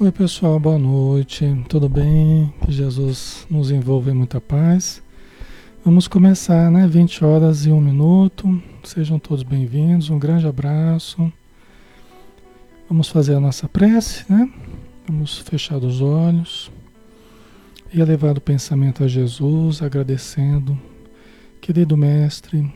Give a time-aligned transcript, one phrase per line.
[0.00, 1.44] Oi, pessoal, boa noite.
[1.68, 2.54] Tudo bem?
[2.64, 5.02] Que Jesus nos envolva em muita paz.
[5.84, 6.86] Vamos começar, né?
[6.86, 8.62] 20 horas e 1 minuto.
[8.84, 10.08] Sejam todos bem-vindos.
[10.08, 11.32] Um grande abraço.
[12.88, 14.48] Vamos fazer a nossa prece, né?
[15.04, 16.70] Vamos fechar os olhos
[17.92, 20.78] e elevar o pensamento a Jesus, agradecendo.
[21.60, 22.72] Querido Mestre,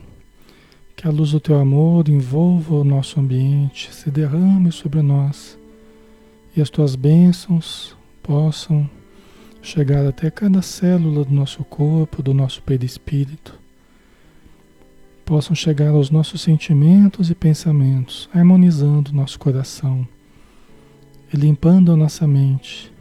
[0.93, 5.62] que a luz do Teu amor envolva o nosso ambiente, se derrame sobre nós
[6.55, 8.89] e as tuas bênçãos possam
[9.61, 13.57] chegar até cada célula do nosso corpo, do nosso perispírito,
[15.25, 20.07] possam chegar aos nossos sentimentos e pensamentos, harmonizando nosso coração
[21.33, 22.91] e limpando a nossa mente,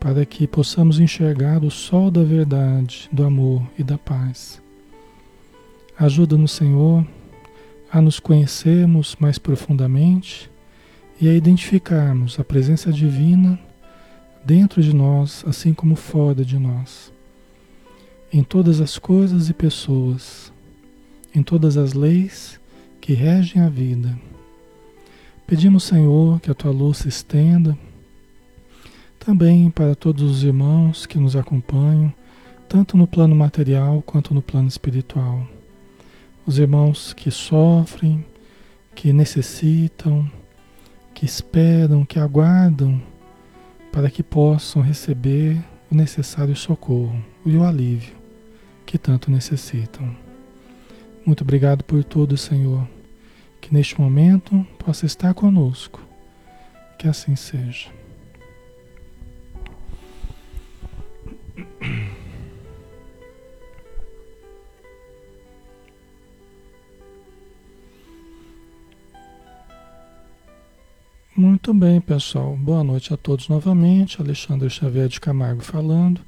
[0.00, 4.60] para que possamos enxergar o sol da verdade, do amor e da paz.
[5.98, 7.06] Ajuda-nos, Senhor,
[7.90, 10.50] a nos conhecermos mais profundamente
[11.20, 13.58] e a identificarmos a presença divina
[14.44, 17.12] dentro de nós, assim como fora de nós,
[18.32, 20.52] em todas as coisas e pessoas,
[21.34, 22.60] em todas as leis
[23.00, 24.16] que regem a vida.
[25.46, 27.76] Pedimos, Senhor, que a tua luz se estenda
[29.18, 32.12] também para todos os irmãos que nos acompanham,
[32.68, 35.46] tanto no plano material quanto no plano espiritual.
[36.46, 38.24] Os irmãos que sofrem,
[38.94, 40.30] que necessitam,
[41.16, 43.00] que esperam, que aguardam
[43.90, 45.56] para que possam receber
[45.90, 48.14] o necessário socorro e o alívio
[48.84, 50.14] que tanto necessitam.
[51.24, 52.86] Muito obrigado por tudo, Senhor.
[53.62, 56.06] Que neste momento possa estar conosco.
[56.98, 57.88] Que assim seja.
[71.66, 72.56] Muito bem, pessoal.
[72.56, 74.22] Boa noite a todos novamente.
[74.22, 76.20] Alexandre Xavier de Camargo falando,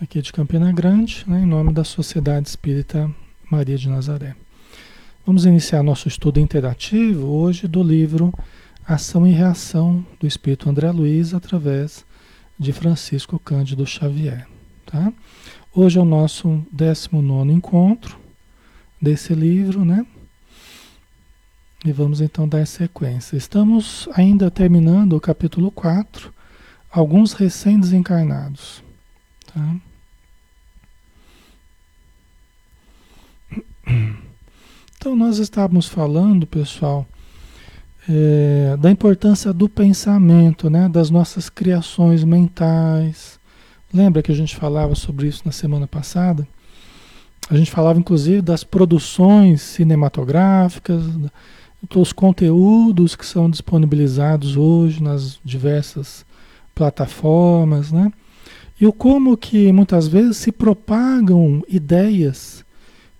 [0.00, 3.14] aqui de Campina Grande, né, em nome da Sociedade Espírita
[3.50, 4.34] Maria de Nazaré.
[5.26, 8.32] Vamos iniciar nosso estudo interativo hoje do livro
[8.86, 12.02] Ação e Reação do Espírito André Luiz através
[12.58, 14.48] de Francisco Cândido Xavier.
[14.86, 15.12] Tá?
[15.74, 18.18] Hoje é o nosso 19 encontro
[19.02, 20.06] desse livro, né?
[21.84, 23.36] E vamos então dar sequência.
[23.36, 26.32] Estamos ainda terminando o capítulo 4,
[26.90, 28.82] alguns recém-desencarnados.
[29.46, 29.76] Tá?
[34.98, 37.06] Então, nós estávamos falando, pessoal,
[38.06, 43.40] é, da importância do pensamento, né, das nossas criações mentais.
[43.92, 46.46] Lembra que a gente falava sobre isso na semana passada?
[47.48, 51.02] A gente falava, inclusive, das produções cinematográficas
[51.94, 56.24] os conteúdos que são disponibilizados hoje nas diversas
[56.74, 58.12] plataformas, né?
[58.80, 62.64] E o como que muitas vezes se propagam ideias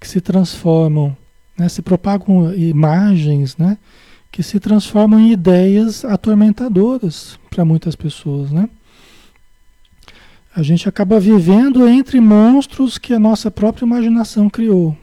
[0.00, 1.14] que se transformam,
[1.56, 1.68] né?
[1.68, 3.76] se propagam imagens, né?
[4.32, 8.70] que se transformam em ideias atormentadoras para muitas pessoas, né?
[10.54, 14.96] A gente acaba vivendo entre monstros que a nossa própria imaginação criou.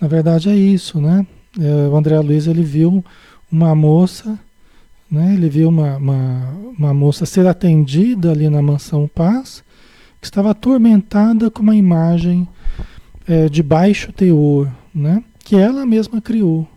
[0.00, 1.26] Na verdade é isso, né?
[1.58, 3.04] É, o André Luiz ele viu
[3.50, 4.38] uma moça,
[5.10, 9.64] né, ele viu uma, uma, uma moça ser atendida ali na mansão Paz,
[10.20, 12.46] que estava atormentada com uma imagem
[13.26, 16.68] é, de baixo teor, né, que ela mesma criou.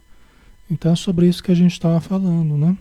[0.70, 2.76] Então é sobre isso que a gente estava falando, né?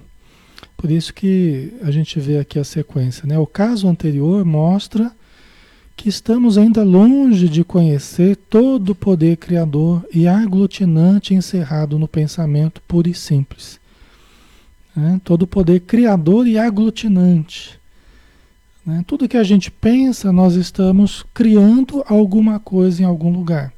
[0.77, 3.39] Por isso que a gente vê aqui a sequência, né?
[3.39, 5.13] O caso anterior mostra
[5.97, 12.81] que estamos ainda longe de conhecer todo o poder criador e aglutinante encerrado no pensamento
[12.83, 13.79] puro e simples.
[14.95, 15.21] Né?
[15.25, 17.79] Todo o poder criador e aglutinante.
[18.85, 19.05] Né?
[19.07, 23.73] Tudo que a gente pensa, nós estamos criando alguma coisa em algum lugar.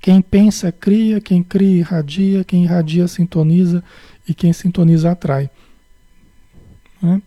[0.00, 3.82] Quem pensa, cria, quem cria, irradia, quem irradia, sintoniza
[4.28, 5.48] e quem sintoniza, atrai.
[7.00, 7.22] Né?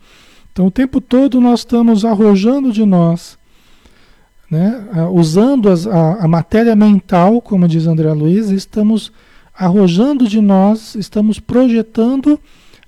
[0.57, 3.37] Então, o tempo todo nós estamos arrojando de nós,
[4.49, 9.11] né, usando as, a, a, matéria mental, como diz André Luiz, estamos
[9.55, 12.39] arrojando de nós, estamos projetando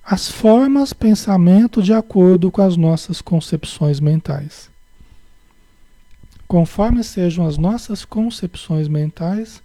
[0.04, 4.68] as formas, pensamento de acordo com as nossas concepções mentais.
[6.48, 9.62] Conforme sejam as nossas concepções mentais,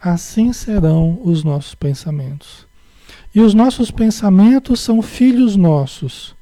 [0.00, 2.64] assim serão os nossos pensamentos.
[3.34, 6.38] E os nossos pensamentos são filhos nossos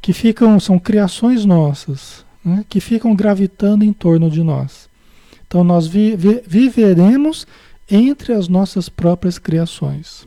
[0.00, 4.88] que ficam, são criações nossas, né, que ficam gravitando em torno de nós.
[5.46, 7.46] Então nós vi, vi, viveremos
[7.90, 10.26] entre as nossas próprias criações.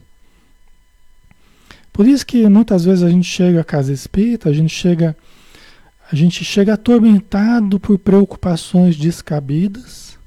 [1.93, 5.15] Por isso que muitas vezes a gente chega à casa espírita, a gente chega,
[6.11, 10.17] a gente chega atormentado por preocupações descabidas,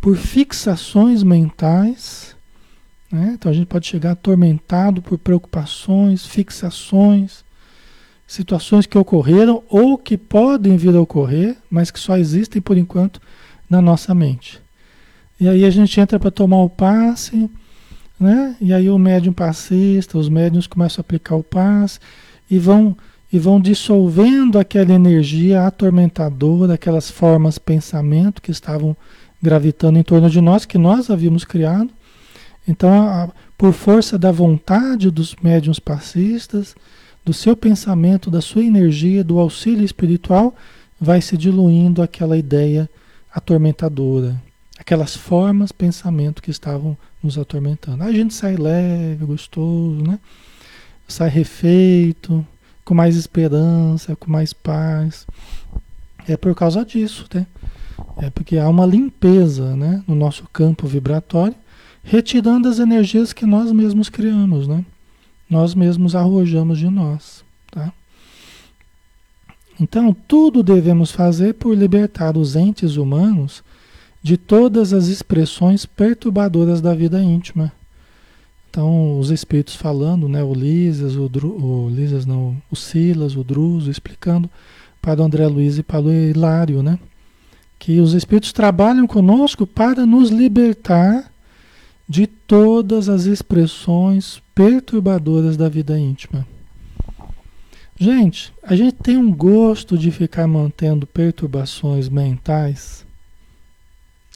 [0.00, 2.34] por fixações mentais.
[3.12, 3.32] Né?
[3.34, 7.44] Então a gente pode chegar atormentado por preocupações, fixações,
[8.30, 13.20] situações que ocorreram ou que podem vir a ocorrer, mas que só existem por enquanto
[13.68, 14.60] na nossa mente.
[15.38, 17.50] E aí a gente entra para tomar o passe
[18.20, 18.54] né?
[18.60, 21.98] E aí o médium passista, os médiums começam a aplicar o passe
[22.50, 22.94] e vão
[23.32, 28.96] e vão dissolvendo aquela energia atormentadora, aquelas formas pensamento que estavam
[29.40, 31.90] gravitando em torno de nós, que nós havíamos criado.
[32.66, 36.74] Então, a, por força da vontade dos médiums passistas,
[37.24, 40.54] do seu pensamento, da sua energia, do auxílio espiritual,
[41.00, 42.88] vai se diluindo aquela ideia
[43.32, 44.40] atormentadora,
[44.78, 48.02] aquelas formas pensamento que estavam nos atormentando.
[48.02, 50.18] A gente sai leve, gostoso, né?
[51.06, 52.46] Sai refeito,
[52.84, 55.26] com mais esperança, com mais paz.
[56.26, 57.46] É por causa disso, né?
[58.16, 61.54] É porque há uma limpeza, né, no nosso campo vibratório,
[62.02, 64.84] retirando as energias que nós mesmos criamos, né?
[65.50, 67.92] Nós mesmos arrojamos de nós, tá?
[69.80, 73.64] Então, tudo devemos fazer por libertar os entes humanos
[74.22, 77.72] de todas as expressões perturbadoras da vida íntima.
[78.70, 83.42] Então, os espíritos falando, né, o Lisas, o, Dru, o Lisas não, o Silas, o
[83.42, 84.48] Druso, explicando
[85.02, 86.98] para o André Luiz e para o Hilário, né,
[87.78, 91.29] que os espíritos trabalham conosco para nos libertar
[92.10, 96.44] de todas as expressões perturbadoras da vida íntima.
[97.96, 103.06] Gente, a gente tem um gosto de ficar mantendo perturbações mentais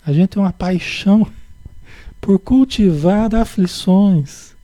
[0.06, 1.26] a gente tem uma paixão
[2.20, 4.54] por cultivar aflições.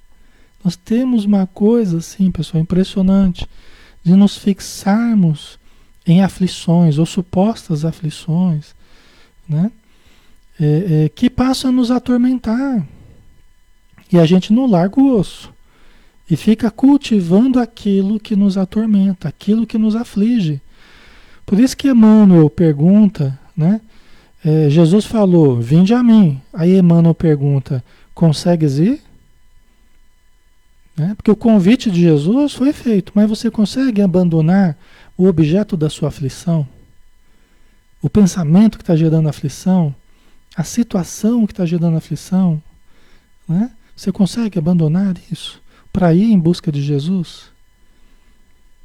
[0.63, 3.49] Nós temos uma coisa assim, pessoal, impressionante,
[4.03, 5.59] de nos fixarmos
[6.07, 8.75] em aflições ou supostas aflições,
[9.49, 9.71] né?
[10.59, 12.87] É, é, que passam a nos atormentar.
[14.13, 15.53] E a gente não larga o osso.
[16.29, 20.61] E fica cultivando aquilo que nos atormenta, aquilo que nos aflige.
[21.45, 23.81] Por isso que Emmanuel pergunta, né?
[24.45, 26.41] É, Jesus falou: Vinde a mim.
[26.53, 29.03] Aí Emmanuel pergunta: Consegues ir?
[30.97, 31.15] Né?
[31.17, 34.77] Porque o convite de Jesus foi feito, mas você consegue abandonar
[35.17, 36.67] o objeto da sua aflição?
[38.03, 39.95] O pensamento que está gerando aflição?
[40.55, 42.63] A situação que está gerando aflição?
[43.49, 43.71] Né?
[44.01, 45.61] Você consegue abandonar isso
[45.93, 47.51] para ir em busca de Jesus?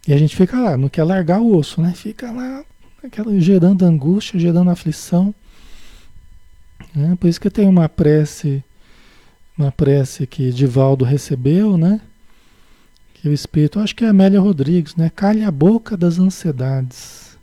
[0.06, 1.94] E a gente fica lá, não quer largar o osso, né?
[1.96, 2.66] Fica lá
[3.02, 5.34] aquela, gerando angústia, gerando aflição.
[6.94, 7.16] Né?
[7.18, 8.62] Por isso que tem uma prece,
[9.58, 12.02] uma prece que Divaldo recebeu, né?
[13.14, 15.10] Que o Espírito, acho que é Amélia Rodrigues, né?
[15.16, 17.38] Calhe a boca das ansiedades,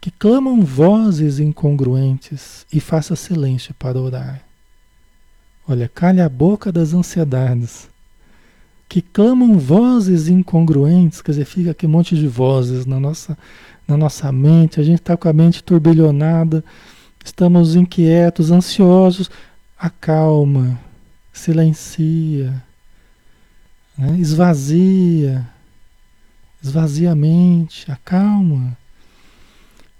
[0.00, 4.45] que clamam vozes incongruentes e faça silêncio para orar.
[5.68, 7.88] Olha, calhe a boca das ansiedades,
[8.88, 13.36] que clamam vozes incongruentes, quer dizer, fica aqui um monte de vozes na nossa,
[13.86, 16.64] na nossa mente, a gente está com a mente turbilhonada,
[17.24, 19.28] estamos inquietos, ansiosos,
[19.76, 20.78] acalma,
[21.32, 22.62] silencia,
[23.98, 24.16] né?
[24.20, 25.44] esvazia,
[26.62, 28.78] esvazia a mente, acalma.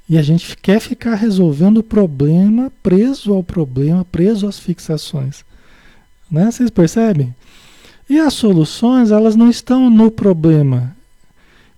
[0.08, 5.44] E a gente quer ficar resolvendo o problema, preso ao problema, preso às fixações.
[6.30, 6.50] Né?
[6.50, 7.35] Vocês percebem?
[8.09, 10.97] E as soluções, elas não estão no problema.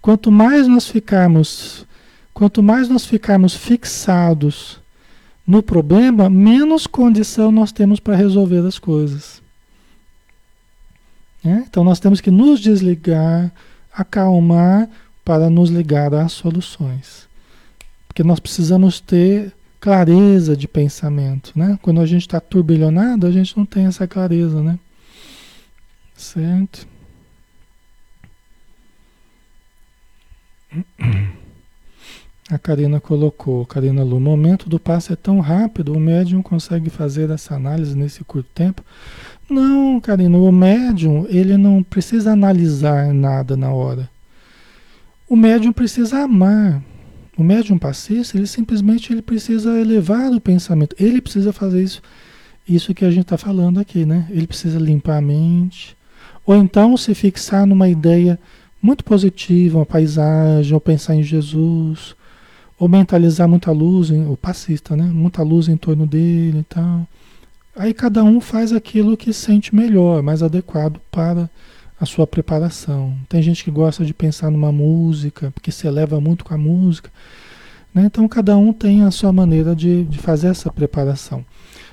[0.01, 1.87] Quanto mais nós ficarmos,
[2.33, 4.81] quanto mais nós ficarmos fixados
[5.47, 9.43] no problema, menos condição nós temos para resolver as coisas.
[11.45, 11.65] É?
[11.69, 13.51] Então nós temos que nos desligar,
[13.93, 14.89] acalmar
[15.25, 17.29] para nos ligar às soluções.
[18.07, 21.53] Porque nós precisamos ter clareza de pensamento.
[21.57, 21.79] Né?
[21.83, 24.63] Quando a gente está turbilhonado, a gente não tem essa clareza.
[24.63, 24.79] Né?
[26.15, 26.87] Certo?
[32.51, 36.89] A Karina colocou, Karina Lu, o momento do passe é tão rápido, o médium consegue
[36.89, 38.83] fazer essa análise nesse curto tempo?
[39.51, 44.09] Não, Karina, o médium, ele não precisa analisar nada na hora.
[45.29, 46.83] O médium precisa amar.
[47.39, 50.97] O médium passista, ele simplesmente ele precisa elevar o pensamento.
[50.99, 52.03] Ele precisa fazer isso,
[52.69, 54.27] isso que a gente está falando aqui, né?
[54.29, 55.97] Ele precisa limpar a mente.
[56.45, 58.37] Ou então se fixar numa ideia
[58.83, 62.17] muito positiva, uma paisagem, ou pensar em Jesus,
[62.77, 65.05] ou mentalizar muita luz, o passista, né?
[65.05, 67.07] Muita luz em torno dele e tal.
[67.77, 71.49] Aí cada um faz aquilo que sente melhor, mais adequado para
[72.01, 73.17] a sua preparação.
[73.29, 77.11] Tem gente que gosta de pensar numa música, porque se eleva muito com a música.
[77.93, 78.05] Né?
[78.07, 81.45] Então, cada um tem a sua maneira de, de fazer essa preparação.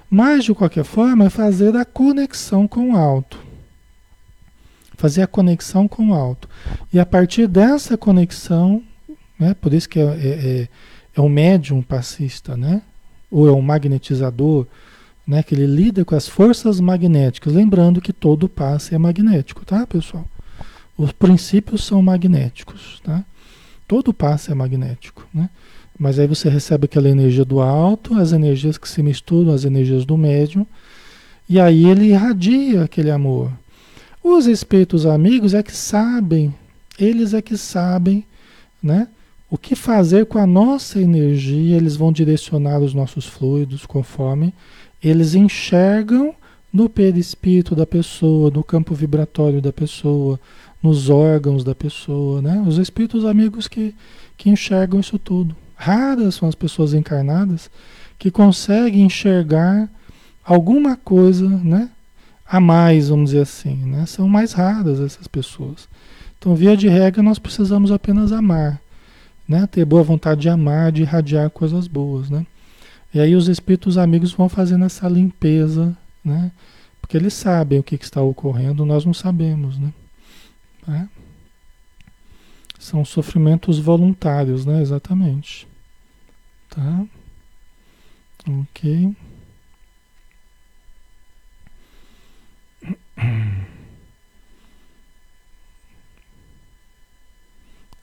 [0.09, 3.39] Mas, de qualquer forma, é fazer a conexão com o alto.
[4.97, 6.47] Fazer a conexão com o alto.
[6.93, 8.83] E a partir dessa conexão,
[9.39, 10.67] né, por isso que é, é, é,
[11.15, 12.81] é o médium passista, né?
[13.35, 14.65] ou é um magnetizador,
[15.27, 17.53] né, que ele lida com as forças magnéticas.
[17.53, 20.25] Lembrando que todo passe é magnético, tá, pessoal?
[20.97, 23.23] Os princípios são magnéticos, tá?
[23.87, 25.49] Todo passe é magnético, né?
[25.97, 30.05] Mas aí você recebe aquela energia do alto, as energias que se misturam, as energias
[30.05, 30.65] do médium,
[31.47, 33.51] e aí ele irradia aquele amor.
[34.23, 36.53] Os espíritos amigos é que sabem,
[36.99, 38.25] eles é que sabem,
[38.81, 39.07] né?
[39.49, 44.53] O que fazer com a nossa energia, eles vão direcionar os nossos fluidos conforme
[45.03, 46.33] eles enxergam
[46.71, 50.39] no perispírito da pessoa, no campo vibratório da pessoa,
[50.83, 52.63] nos órgãos da pessoa, né?
[52.67, 53.95] Os espíritos amigos que,
[54.37, 55.55] que enxergam isso tudo.
[55.75, 57.69] Raras são as pessoas encarnadas
[58.19, 59.89] que conseguem enxergar
[60.43, 61.89] alguma coisa, né?
[62.47, 64.05] A mais, vamos dizer assim, né?
[64.05, 65.87] São mais raras essas pessoas.
[66.37, 68.79] Então, via de regra, nós precisamos apenas amar,
[69.47, 69.67] né?
[69.67, 72.45] Ter boa vontade de amar, de irradiar coisas boas, né?
[73.15, 76.51] E aí os espíritos amigos vão fazendo essa limpeza, né?
[76.99, 79.93] Porque eles sabem o que, que está ocorrendo, nós não sabemos, né?
[80.85, 81.07] É?
[82.77, 84.81] São sofrimentos voluntários, né?
[84.81, 85.65] Exatamente.
[86.69, 87.05] Tá?
[88.49, 89.15] Ok.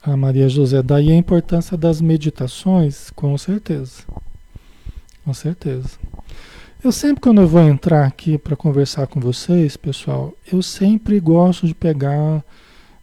[0.01, 4.03] A Maria José, daí a importância das meditações, com certeza.
[5.23, 5.89] Com certeza.
[6.83, 11.65] Eu sempre, quando eu vou entrar aqui para conversar com vocês, pessoal, eu sempre gosto
[11.65, 12.43] de pegar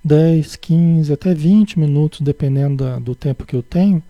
[0.04, 4.02] 10, 15, até 20 minutos, dependendo da, do tempo que eu tenho,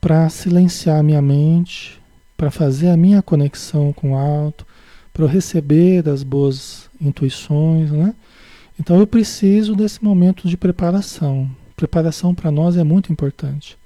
[0.00, 2.00] para silenciar a minha mente,
[2.36, 4.66] para fazer a minha conexão com o alto,
[5.12, 8.14] para eu receber as boas intuições, né?
[8.78, 11.50] Então eu preciso desse momento de preparação.
[11.76, 13.76] Preparação para nós é muito importante.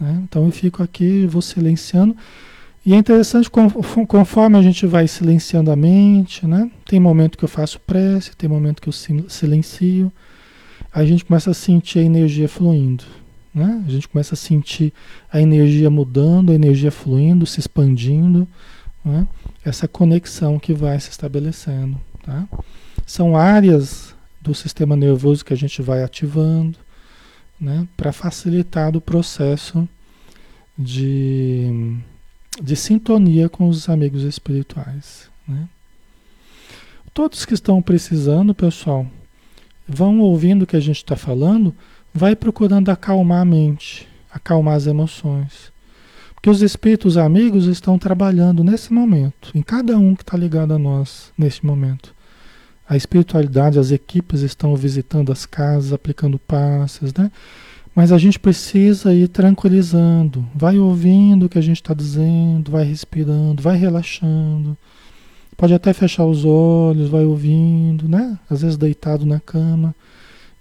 [0.00, 0.20] Né?
[0.24, 2.16] Então eu fico aqui, vou silenciando.
[2.86, 6.70] E é interessante conforme a gente vai silenciando a mente, né?
[6.84, 10.12] Tem momento que eu faço prece, tem momento que eu silencio
[10.96, 13.04] a gente começa a sentir a energia fluindo.
[13.54, 13.84] Né?
[13.86, 14.94] A gente começa a sentir
[15.30, 18.48] a energia mudando, a energia fluindo, se expandindo.
[19.04, 19.28] Né?
[19.62, 22.00] Essa conexão que vai se estabelecendo.
[22.22, 22.48] Tá?
[23.04, 26.78] São áreas do sistema nervoso que a gente vai ativando
[27.60, 27.86] né?
[27.94, 29.86] para facilitar o processo
[30.78, 31.98] de,
[32.62, 35.28] de sintonia com os amigos espirituais.
[35.46, 35.68] Né?
[37.12, 39.06] Todos que estão precisando, pessoal,
[39.88, 41.74] vão ouvindo o que a gente está falando,
[42.12, 45.72] vai procurando acalmar a mente, acalmar as emoções.
[46.34, 50.78] Porque os espíritos amigos estão trabalhando nesse momento, em cada um que está ligado a
[50.78, 52.14] nós nesse momento.
[52.88, 57.32] A espiritualidade, as equipes estão visitando as casas, aplicando passes, né?
[57.96, 62.84] Mas a gente precisa ir tranquilizando, vai ouvindo o que a gente está dizendo, vai
[62.84, 64.76] respirando, vai relaxando.
[65.56, 68.38] Pode até fechar os olhos, vai ouvindo, né?
[68.50, 69.94] Às vezes deitado na cama.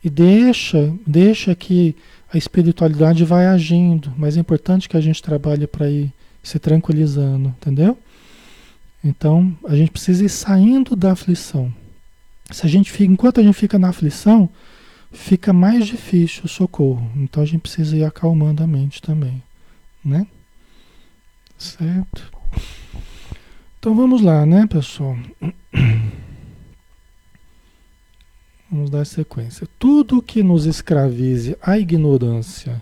[0.01, 1.93] E deixa, deixa que
[2.31, 4.13] a espiritualidade vai agindo.
[4.15, 7.97] Mas é importante que a gente trabalhe para ir se tranquilizando, entendeu?
[9.03, 11.69] Então, a gente precisa ir saindo da aflição.
[12.49, 14.49] Se a gente fica, enquanto a gente fica na aflição,
[15.15, 17.09] fica mais difícil o socorro.
[17.15, 19.41] Então a gente precisa ir acalmando a mente também,
[20.03, 20.27] né?
[21.57, 22.31] Certo?
[23.79, 25.17] Então vamos lá, né, pessoal?
[28.71, 29.67] Vamos dar sequência.
[29.77, 32.81] Tudo que nos escravize à ignorância,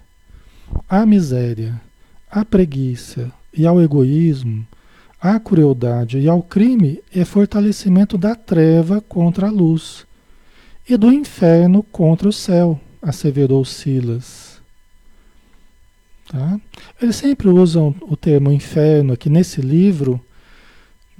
[0.89, 1.80] à miséria,
[2.32, 4.65] à preguiça e ao egoísmo,
[5.22, 10.08] à crueldade e ao crime é fortalecimento da treva contra a luz
[10.88, 14.62] e do inferno contra o céu, asseverou Silas.
[16.30, 16.60] Tá?
[17.02, 20.19] Eles sempre usam o termo inferno aqui nesse livro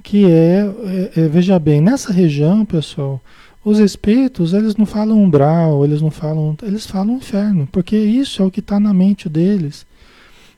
[0.04, 0.70] que é,
[1.16, 3.22] é, é, veja bem, nessa região, pessoal,
[3.64, 8.44] os espíritos, eles não falam umbral, eles não falam, eles falam inferno, porque isso é
[8.44, 9.86] o que está na mente deles,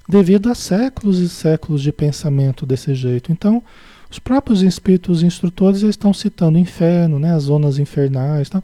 [0.09, 3.31] devido a séculos e séculos de pensamento desse jeito.
[3.31, 3.63] Então,
[4.11, 8.63] os próprios espíritos instrutores estão citando inferno, né, as zonas infernais, então,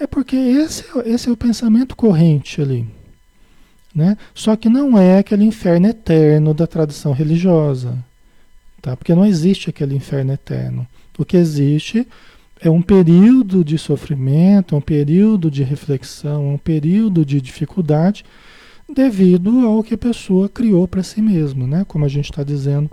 [0.00, 2.88] é porque esse, esse é o pensamento corrente ali.
[3.94, 4.16] Né?
[4.34, 7.96] Só que não é aquele inferno eterno da tradição religiosa.
[8.80, 8.96] Tá?
[8.96, 10.86] Porque não existe aquele inferno eterno.
[11.18, 12.08] O que existe
[12.62, 18.22] É um período de sofrimento, é um período de reflexão, é um período de dificuldade
[18.94, 21.84] devido ao que a pessoa criou para si mesma, né?
[21.88, 22.90] Como a gente está dizendo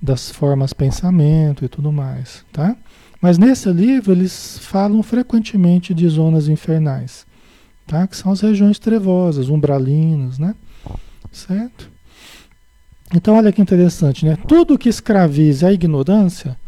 [0.00, 2.76] das formas pensamento e tudo mais, tá?
[3.22, 7.24] Mas nesse livro eles falam frequentemente de zonas infernais,
[7.86, 8.06] tá?
[8.06, 10.54] Que são as regiões trevosas, umbralinas, né?
[11.30, 11.90] Certo?
[13.14, 14.36] Então olha que interessante, né?
[14.48, 16.58] Tudo que escravize a ignorância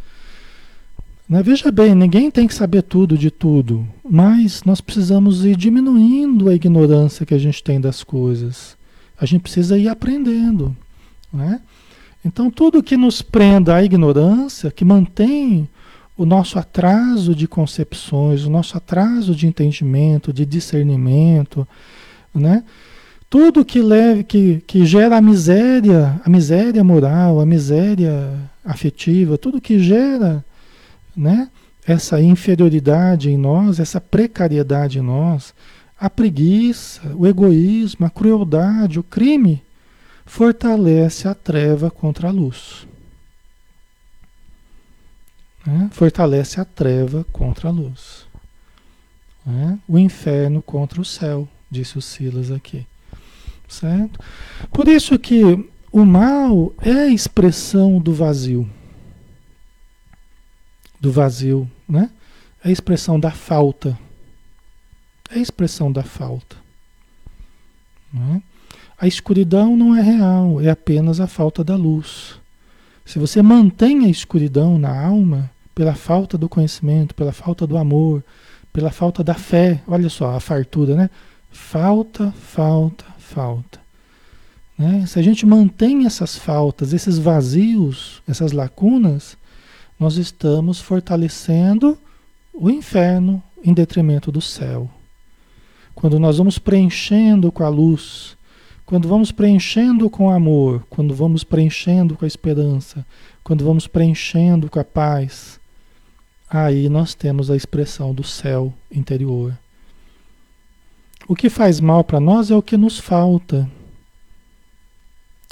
[1.29, 1.43] né?
[1.43, 6.55] Veja bem, ninguém tem que saber tudo de tudo, mas nós precisamos ir diminuindo a
[6.55, 8.77] ignorância que a gente tem das coisas.
[9.19, 10.77] A gente precisa ir aprendendo.
[11.33, 11.61] Né?
[12.25, 15.69] Então, tudo que nos prenda à ignorância, que mantém
[16.17, 21.67] o nosso atraso de concepções, o nosso atraso de entendimento, de discernimento,
[22.35, 22.65] né?
[23.29, 28.33] Tudo que leve, que, que gera a miséria, a miséria moral, a miséria
[28.65, 30.45] afetiva, tudo que gera
[31.17, 31.49] né?
[31.87, 35.53] essa inferioridade em nós, essa precariedade em nós,
[35.99, 39.63] a preguiça, o egoísmo, a crueldade, o crime,
[40.25, 42.87] fortalece a treva contra a luz.
[45.67, 45.89] Né?
[45.93, 48.27] Fortalece a treva contra a luz.
[49.45, 49.79] Né?
[49.89, 52.87] O inferno contra o céu, disse o Silas aqui.
[53.69, 54.21] Certo?
[54.71, 58.69] Por isso que o mal é a expressão do vazio
[61.05, 62.11] do vazio, né?
[62.65, 63.99] É a expressão da falta.
[65.31, 66.57] É a expressão da falta.
[68.11, 68.43] Né?
[68.99, 72.41] A escuridão não é real, é apenas a falta da luz.
[73.05, 78.23] Se você mantém a escuridão na alma, pela falta do conhecimento, pela falta do amor,
[78.73, 81.11] pela falta da fé, olha só a fartura, né?
[81.51, 83.81] Falta, falta, falta.
[84.77, 85.05] Né?
[85.07, 89.37] Se a gente mantém essas faltas, esses vazios, essas lacunas,
[89.99, 91.97] nós estamos fortalecendo
[92.53, 94.91] o inferno em detrimento do céu.
[95.95, 98.37] Quando nós vamos preenchendo com a luz,
[98.85, 103.07] quando vamos preenchendo com amor, quando vamos preenchendo com a esperança,
[103.43, 105.61] quando vamos preenchendo com a paz,
[106.57, 109.57] aí nós temos a expressão do céu interior.
[111.27, 113.69] O que faz mal para nós é o que nos falta.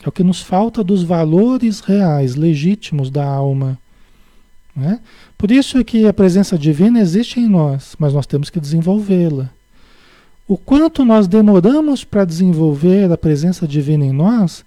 [0.05, 3.79] É o que nos falta dos valores reais, legítimos da alma
[4.75, 5.01] né?
[5.37, 9.51] Por isso que a presença divina existe em nós, mas nós temos que desenvolvê-la.
[10.49, 14.65] O quanto nós demoramos para desenvolver a presença divina em nós,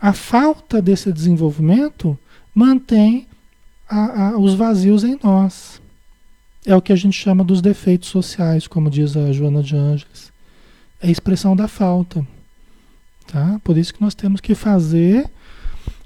[0.00, 2.16] a falta desse desenvolvimento
[2.54, 3.26] mantém
[3.88, 5.80] a, a, os vazios em nós.
[6.66, 10.32] É o que a gente chama dos defeitos sociais, como diz a Joana de Ângeles.
[11.00, 12.26] É a expressão da falta.
[13.26, 13.60] Tá?
[13.64, 15.30] Por isso que nós temos que fazer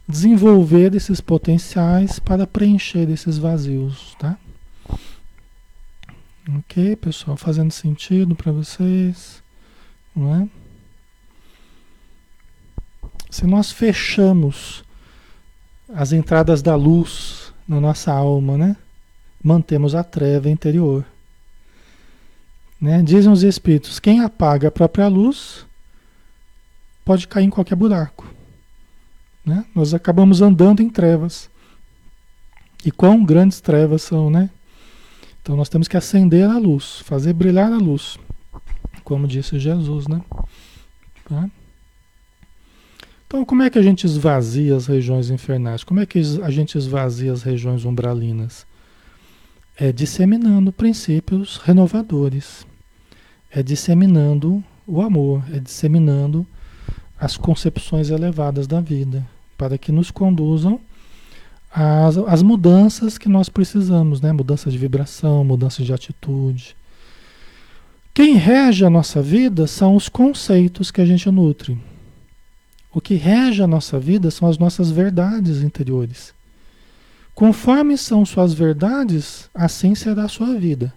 [0.09, 4.37] desenvolver esses potenciais para preencher esses vazios, tá?
[6.59, 9.43] Ok, pessoal, fazendo sentido para vocês,
[10.15, 10.49] não é?
[13.31, 14.85] Se nós fechamos
[15.95, 18.77] as entradas da luz na nossa alma, né?
[19.43, 21.05] Mantemos a treva interior.
[22.81, 23.03] Né?
[23.03, 25.65] Dizem os espíritos, quem apaga a própria luz
[27.05, 28.27] pode cair em qualquer buraco.
[29.45, 29.65] Né?
[29.75, 31.51] Nós acabamos andando em trevas.
[32.85, 34.51] E quão grandes trevas são, né?
[35.41, 38.19] Então nós temos que acender a luz, fazer brilhar a luz,
[39.05, 40.21] como disse Jesus, né?
[41.29, 41.49] Tá?
[43.33, 45.83] Então como é que a gente esvazia as regiões infernais?
[45.83, 48.67] Como é que a gente esvazia as regiões umbralinas?
[49.75, 52.67] É disseminando princípios renovadores,
[53.51, 56.47] é disseminando o amor, é disseminando
[57.19, 60.79] as concepções elevadas da vida, para que nos conduzam
[61.75, 64.31] às, às mudanças que nós precisamos, né?
[64.31, 66.77] Mudança de vibração, mudança de atitude.
[68.13, 71.81] Quem rege a nossa vida são os conceitos que a gente nutre.
[72.93, 76.35] O que rege a nossa vida são as nossas verdades interiores.
[77.35, 80.93] Conforme são suas verdades, assim será a sua vida.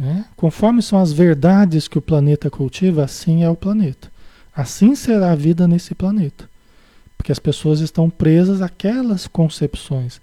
[0.00, 0.24] É?
[0.36, 4.10] Conforme são as verdades que o planeta cultiva, assim é o planeta.
[4.54, 6.48] Assim será a vida nesse planeta.
[7.16, 10.20] Porque as pessoas estão presas àquelas concepções.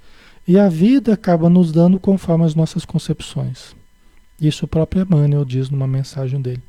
[0.48, 3.76] E a vida acaba nos dando conforme as nossas concepções.
[4.40, 6.62] Isso o próprio Emmanuel diz numa mensagem dele.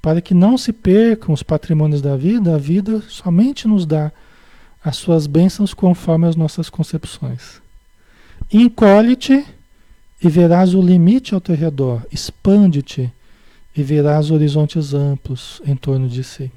[0.00, 4.10] Para que não se percam os patrimônios da vida, a vida somente nos dá
[4.82, 7.60] as suas bênçãos conforme as nossas concepções.
[8.50, 9.44] Encolhe-te
[10.22, 12.06] e verás o limite ao teu redor.
[12.10, 13.12] Expande-te
[13.76, 16.50] e verás horizontes amplos em torno de si.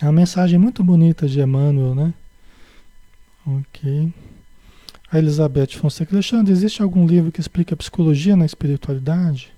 [0.00, 2.14] É uma mensagem muito bonita de Emmanuel, né?
[3.46, 4.12] Ok.
[5.10, 9.50] A Elizabeth Fonseca Alexandre, existe algum livro que explica a psicologia na espiritualidade?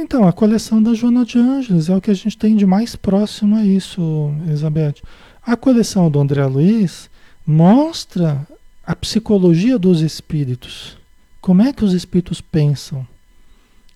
[0.00, 2.94] Então, a coleção da Joana de Ângeles é o que a gente tem de mais
[2.94, 5.02] próximo a isso, Elizabeth.
[5.42, 7.10] A coleção do André Luiz
[7.44, 8.46] mostra
[8.86, 10.96] a psicologia dos espíritos.
[11.40, 13.04] Como é que os espíritos pensam?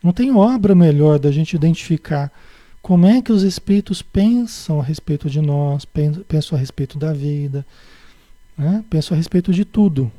[0.03, 2.33] Não tem obra melhor da gente identificar
[2.83, 7.65] como é que os espíritos pensam a respeito de nós, pensam a respeito da vida,
[8.59, 8.85] né?
[8.91, 10.11] pensam a respeito de tudo.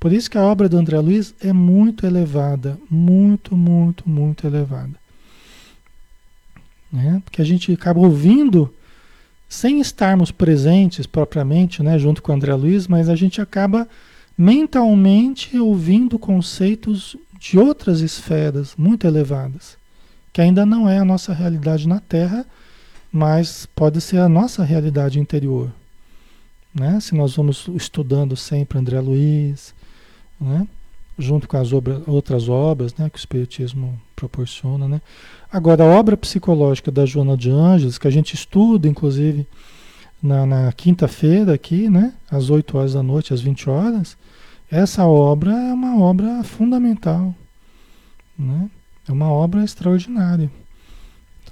[0.00, 5.01] Por isso que a obra do André Luiz é muito elevada, muito, muito, muito elevada.
[6.92, 7.22] Né?
[7.24, 8.72] Porque a gente acaba ouvindo
[9.48, 13.86] sem estarmos presentes propriamente, né, junto com o André Luiz, mas a gente acaba
[14.36, 19.76] mentalmente ouvindo conceitos de outras esferas muito elevadas,
[20.32, 22.46] que ainda não é a nossa realidade na Terra,
[23.12, 25.70] mas pode ser a nossa realidade interior.
[26.74, 26.98] Né?
[27.00, 29.74] Se nós vamos estudando sempre André Luiz,
[30.40, 30.66] né?
[31.18, 34.86] junto com as obras, outras obras né, que o Espiritismo proporciona.
[34.88, 35.00] Né?
[35.50, 39.46] Agora, a obra psicológica da Joana de Ângeles, que a gente estuda, inclusive,
[40.22, 44.16] na, na quinta-feira aqui, né, às 8 horas da noite, às 20 horas,
[44.70, 47.34] essa obra é uma obra fundamental.
[48.38, 48.70] Né?
[49.08, 50.50] É uma obra extraordinária.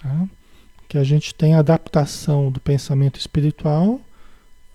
[0.01, 0.29] Tá?
[0.89, 4.01] Que a gente tem a adaptação do pensamento espiritual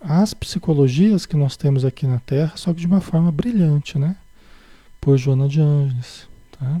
[0.00, 4.14] às psicologias que nós temos aqui na Terra, só que de uma forma brilhante, né?
[5.00, 6.28] Por Joana de Ângeles.
[6.52, 6.80] Tá?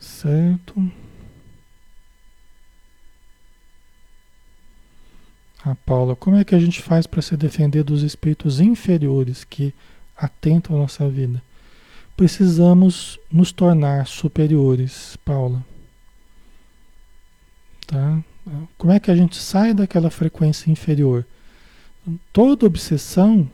[0.00, 0.90] Certo.
[5.62, 9.74] A Paula, como é que a gente faz para se defender dos espíritos inferiores que
[10.16, 11.42] atentam a nossa vida?
[12.16, 15.62] Precisamos nos tornar superiores, Paula.
[17.86, 18.22] Tá?
[18.78, 21.26] Como é que a gente sai daquela frequência inferior?
[22.32, 23.50] Toda obsessão,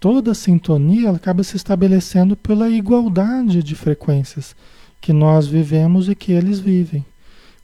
[0.00, 4.56] toda sintonia, ela acaba se estabelecendo pela igualdade de frequências
[5.02, 7.04] que nós vivemos e que eles vivem.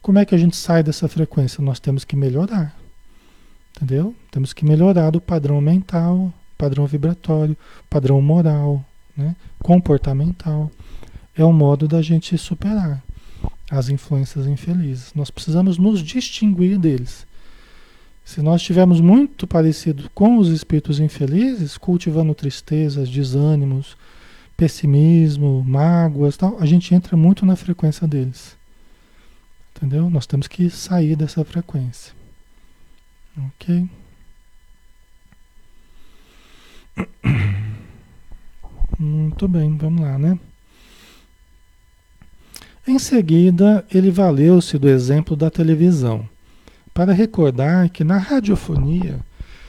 [0.01, 1.63] Como é que a gente sai dessa frequência?
[1.63, 2.77] Nós temos que melhorar.
[3.75, 4.13] Entendeu?
[4.29, 7.57] Temos que melhorar o padrão mental, padrão vibratório,
[7.89, 8.83] padrão moral,
[9.15, 9.35] né?
[9.63, 10.69] comportamental.
[11.35, 13.01] É o modo da gente superar
[13.71, 15.13] as influências infelizes.
[15.15, 17.25] Nós precisamos nos distinguir deles.
[18.25, 23.95] Se nós estivermos muito parecidos com os espíritos infelizes, cultivando tristezas, desânimos,
[24.59, 28.57] pessimismo, mágoas, tal, a gente entra muito na frequência deles.
[29.73, 30.09] Entendeu?
[30.09, 32.13] Nós temos que sair dessa frequência.
[33.37, 33.87] Ok?
[38.99, 40.37] Muito bem, vamos lá, né?
[42.85, 46.27] Em seguida, ele valeu-se do exemplo da televisão
[46.93, 49.21] para recordar que na radiofonia,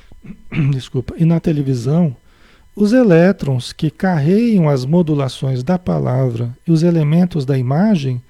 [0.73, 2.17] desculpa, e na televisão,
[2.83, 8.23] os elétrons que carregam as modulações da palavra e os elementos da imagem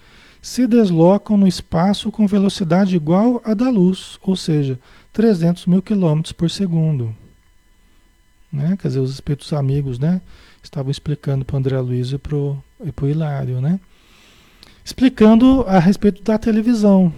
[0.43, 4.77] se deslocam no espaço com velocidade igual à da luz, ou seja,
[5.13, 7.15] 300 mil quilômetros por segundo.
[8.53, 8.77] Né?
[8.81, 10.21] Quer dizer, os espíritos amigos né?
[10.61, 13.79] estavam explicando para o André Luiz e para o Hilário, né?
[14.85, 17.13] explicando a respeito da televisão,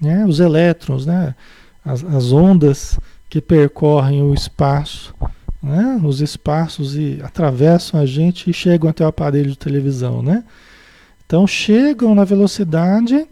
[0.00, 0.26] né?
[0.26, 1.36] os elétrons, né?
[1.84, 5.14] as, as ondas que percorrem o espaço
[5.62, 6.00] né?
[6.02, 10.44] os espaços e atravessam a gente e chegam até o aparelho de televisão, né?
[11.26, 13.26] Então chegam na velocidade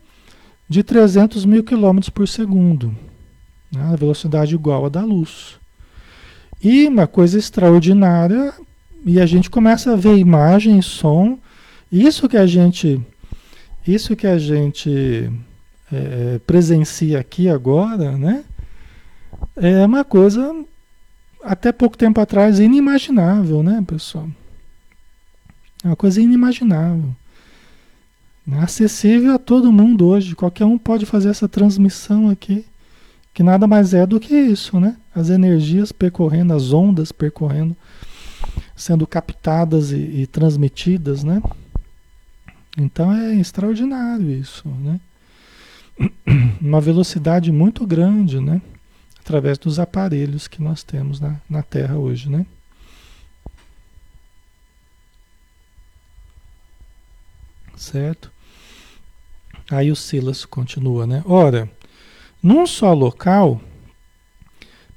[0.68, 2.94] de 300 mil quilômetros por segundo,
[3.72, 3.90] né?
[3.92, 5.58] a velocidade igual à da luz.
[6.62, 8.52] E uma coisa extraordinária,
[9.04, 11.38] e a gente começa a ver imagem, som,
[11.90, 13.00] isso que a gente,
[13.86, 15.30] isso que a gente
[15.90, 18.44] é, presencia aqui agora, né?
[19.56, 20.54] É uma coisa
[21.48, 24.28] até pouco tempo atrás inimaginável, né, pessoal?
[25.82, 27.14] É uma coisa inimaginável.
[28.46, 28.60] Né?
[28.60, 30.34] Acessível a todo mundo hoje.
[30.34, 32.66] Qualquer um pode fazer essa transmissão aqui.
[33.32, 34.96] Que nada mais é do que isso, né?
[35.14, 37.76] As energias percorrendo, as ondas percorrendo,
[38.74, 41.40] sendo captadas e, e transmitidas, né?
[42.76, 45.00] Então é extraordinário isso, né?
[46.60, 48.60] Uma velocidade muito grande, né?
[49.28, 52.46] Através dos aparelhos que nós temos na, na Terra hoje, né?
[57.76, 58.32] Certo?
[59.70, 61.22] Aí o Silas continua, né?
[61.26, 61.70] Ora,
[62.42, 63.60] num só local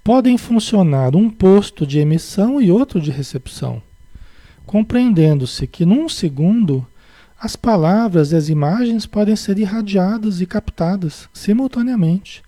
[0.01, 3.83] podem funcionar um posto de emissão e outro de recepção,
[4.65, 6.87] compreendendo-se que num segundo
[7.37, 12.41] as palavras e as imagens podem ser irradiadas e captadas simultaneamente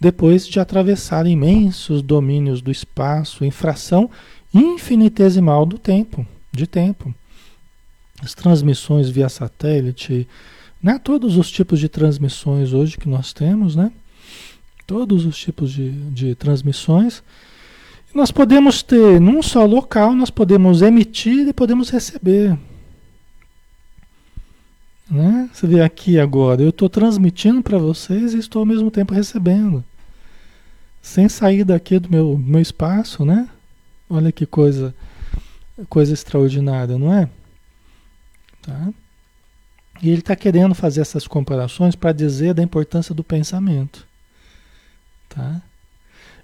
[0.00, 4.10] depois de atravessar imensos domínios do espaço em fração
[4.52, 7.14] infinitesimal do tempo, de tempo.
[8.22, 10.26] As transmissões via satélite,
[10.82, 10.98] né?
[10.98, 13.92] todos os tipos de transmissões hoje que nós temos, né?
[14.86, 17.22] todos os tipos de, de transmissões.
[18.14, 22.58] Nós podemos ter, num só local, nós podemos emitir e podemos receber.
[25.08, 25.48] Né?
[25.52, 29.84] Você vê aqui agora, eu estou transmitindo para vocês e estou ao mesmo tempo recebendo.
[31.02, 33.48] Sem sair daqui do meu, meu espaço, né?
[34.08, 34.94] Olha que coisa,
[35.88, 37.28] coisa extraordinária, não é?
[38.62, 38.88] Tá?
[40.02, 44.06] E ele está querendo fazer essas comparações para dizer da importância do pensamento.
[45.28, 45.62] Tá?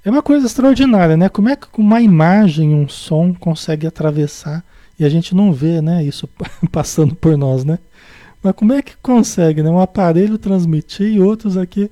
[0.05, 1.29] É uma coisa extraordinária, né?
[1.29, 4.65] Como é que uma imagem, um som consegue atravessar
[4.99, 6.05] e a gente não vê, né?
[6.05, 6.29] Isso
[6.71, 7.79] passando por nós, né?
[8.43, 9.71] Mas como é que consegue, né?
[9.71, 11.91] Um aparelho transmitir e outros aqui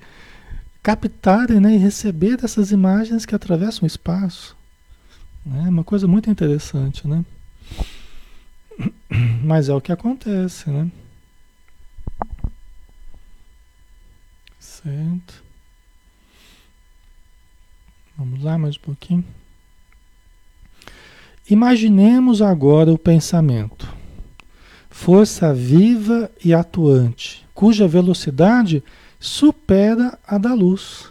[0.84, 1.74] captarem, né?
[1.74, 4.54] E receber dessas imagens que atravessam o espaço.
[5.64, 7.24] É uma coisa muito interessante, né?
[9.42, 10.90] Mas é o que acontece, né?
[14.60, 15.42] Certo.
[18.18, 19.24] Vamos lá mais um pouquinho.
[21.48, 23.88] Imaginemos agora o pensamento.
[24.90, 28.82] Força viva e atuante, cuja velocidade
[29.24, 31.08] supera a da luz.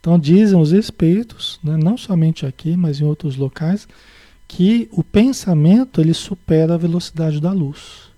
[0.00, 3.86] Então dizem os espíritos, né, não somente aqui, mas em outros locais,
[4.48, 8.10] que o pensamento ele supera a velocidade da luz.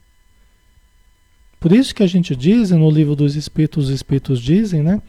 [1.61, 5.03] Por isso que a gente diz no livro dos espíritos, os espíritos dizem, né?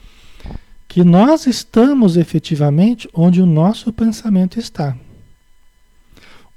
[0.85, 4.97] que nós estamos efetivamente onde o nosso pensamento está.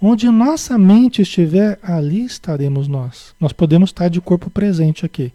[0.00, 3.32] Onde nossa mente estiver, ali estaremos nós.
[3.38, 5.32] Nós podemos estar de corpo presente aqui.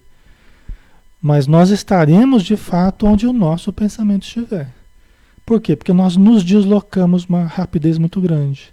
[1.27, 4.73] Mas nós estaremos de fato onde o nosso pensamento estiver.
[5.45, 5.75] Por quê?
[5.75, 8.71] Porque nós nos deslocamos uma rapidez muito grande.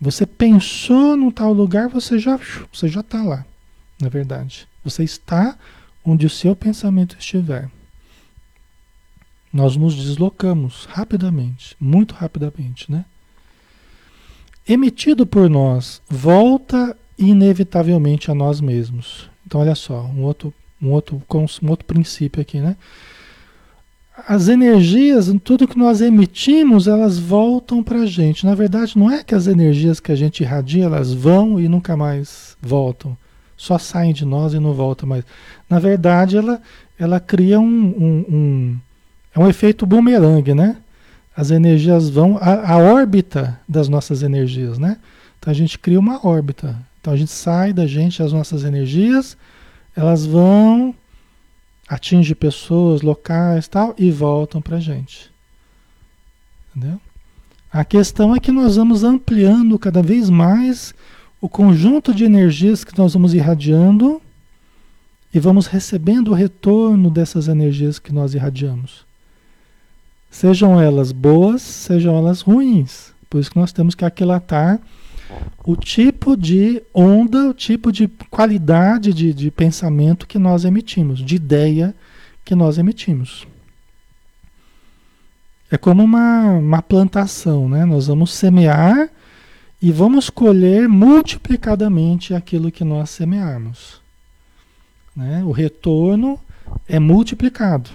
[0.00, 2.40] Você pensou num tal lugar, você já
[2.72, 3.44] você já está lá,
[4.00, 4.66] na verdade.
[4.82, 5.58] Você está
[6.02, 7.70] onde o seu pensamento estiver.
[9.52, 13.04] Nós nos deslocamos rapidamente, muito rapidamente, né?
[14.66, 19.28] Emitido por nós, volta inevitavelmente a nós mesmos.
[19.46, 21.22] Então, olha só, um outro, um outro,
[21.62, 22.76] um outro princípio aqui, né?
[24.28, 28.44] As energias, tudo que nós emitimos, elas voltam para a gente.
[28.44, 31.96] Na verdade, não é que as energias que a gente irradia, elas vão e nunca
[31.96, 33.16] mais voltam.
[33.56, 35.24] Só saem de nós e não voltam mais.
[35.68, 36.60] Na verdade, ela,
[36.98, 38.78] ela cria um, um, um
[39.34, 40.76] é um efeito bumerangue, né?
[41.36, 42.36] As energias vão.
[42.40, 44.98] A, a, órbita das nossas energias, né?
[45.38, 46.76] Então a gente cria uma órbita.
[47.00, 49.36] Então a gente sai da gente, as nossas energias,
[49.96, 50.94] elas vão,
[51.88, 55.30] atingem pessoas, locais tal, e voltam para a gente.
[56.74, 57.00] Entendeu?
[57.72, 60.94] A questão é que nós vamos ampliando cada vez mais
[61.40, 64.20] o conjunto de energias que nós vamos irradiando
[65.32, 69.06] e vamos recebendo o retorno dessas energias que nós irradiamos.
[70.28, 73.12] Sejam elas boas, sejam elas ruins.
[73.28, 74.80] Por isso que nós temos que aquilatar
[75.64, 81.36] o tipo de onda, o tipo de qualidade de, de pensamento que nós emitimos, de
[81.36, 81.94] ideia
[82.44, 83.46] que nós emitimos.
[85.70, 87.84] É como uma, uma plantação, né?
[87.84, 89.08] Nós vamos semear
[89.80, 94.00] e vamos colher multiplicadamente aquilo que nós semearmos.
[95.14, 95.42] Né?
[95.44, 96.38] O retorno
[96.88, 97.90] é multiplicado.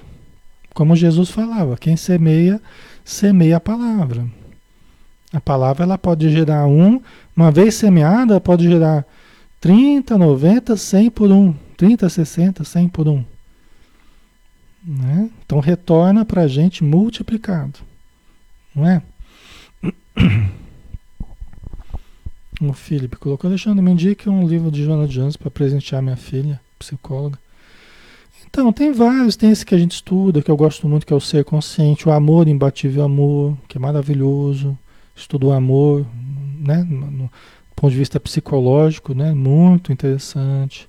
[0.73, 2.61] Como Jesus falava, quem semeia,
[3.03, 4.25] semeia a palavra.
[5.35, 7.01] A palavra ela pode gerar um,
[7.35, 9.05] uma vez semeada, pode gerar
[9.59, 11.53] 30, 90, 100 por um.
[11.75, 13.21] 30, 60, 100 por um.
[14.81, 15.29] Né?
[15.45, 17.79] Então retorna para a gente multiplicado.
[18.73, 19.01] Não é?
[22.61, 26.61] O Felipe colocou, Alexandre, me indique um livro de Joana Jones para presentear minha filha,
[26.79, 27.37] psicóloga.
[28.47, 31.15] Então, tem vários, tem esse que a gente estuda, que eu gosto muito, que é
[31.15, 34.77] o Ser Consciente, o Amor, Imbatível Amor, que é maravilhoso,
[35.15, 36.05] estudo o amor,
[36.59, 37.31] né, no,
[37.75, 40.87] ponto de vista psicológico, né, muito interessante.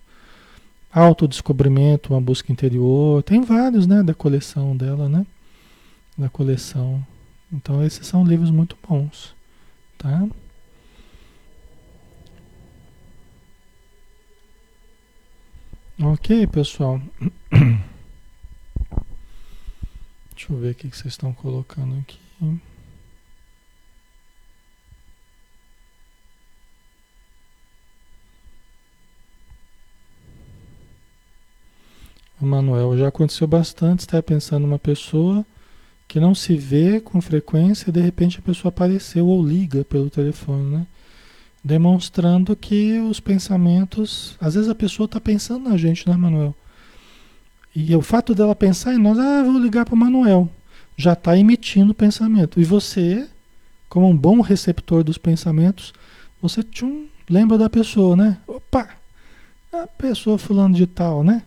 [0.92, 5.26] Autodescobrimento, uma busca interior, tem vários, né, da coleção dela, né,
[6.16, 7.04] da coleção.
[7.52, 9.34] Então, esses são livros muito bons,
[9.98, 10.26] tá?
[16.02, 17.00] Ok, pessoal.
[20.34, 22.18] Deixa eu ver o que vocês estão colocando aqui.
[32.46, 32.96] Manuel.
[32.96, 35.44] Já aconteceu bastante estar pensando numa pessoa
[36.08, 40.08] que não se vê com frequência e de repente a pessoa apareceu ou liga pelo
[40.08, 40.86] telefone, né?
[41.62, 44.36] Demonstrando que os pensamentos.
[44.40, 46.54] Às vezes a pessoa está pensando na gente, né, Manuel?
[47.74, 50.48] E o fato dela pensar em nós, ah, vou ligar para o Manuel,
[50.96, 52.58] já está emitindo pensamento.
[52.58, 53.28] E você,
[53.88, 55.92] como um bom receptor dos pensamentos,
[56.40, 58.38] você tchum, lembra da pessoa, né?
[58.46, 58.88] Opa!
[59.72, 61.42] A pessoa fulano de tal, né?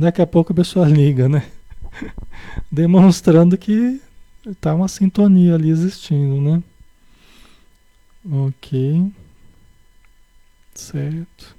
[0.00, 1.46] Daqui a pouco a pessoa liga, né?
[2.72, 4.00] Demonstrando que
[4.46, 6.62] está uma sintonia ali existindo, né?
[8.24, 9.12] Ok.
[10.74, 11.54] Certo.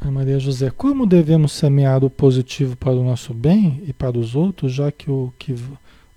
[0.00, 4.34] A Maria José, como devemos semear o positivo para o nosso bem e para os
[4.34, 5.54] outros, já que o que,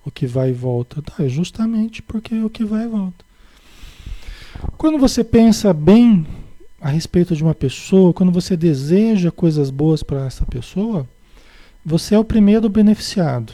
[0.05, 1.01] o que vai e volta?
[1.19, 3.25] é justamente porque é o que vai e volta.
[4.77, 6.25] Quando você pensa bem
[6.79, 11.07] a respeito de uma pessoa, quando você deseja coisas boas para essa pessoa,
[11.85, 13.53] você é o primeiro beneficiado.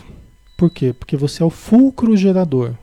[0.55, 0.93] Por quê?
[0.93, 2.73] Porque você é o fulcro gerador.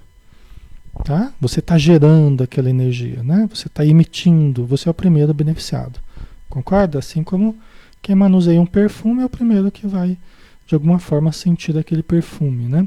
[1.05, 1.33] Tá?
[1.41, 3.49] Você está gerando aquela energia, né?
[3.53, 5.99] Você está emitindo, você é o primeiro beneficiado.
[6.49, 7.01] Concorda?
[7.01, 7.57] Assim como
[8.01, 10.17] quem manuseia um perfume é o primeiro que vai,
[10.67, 12.87] de alguma forma, sentir aquele perfume, né?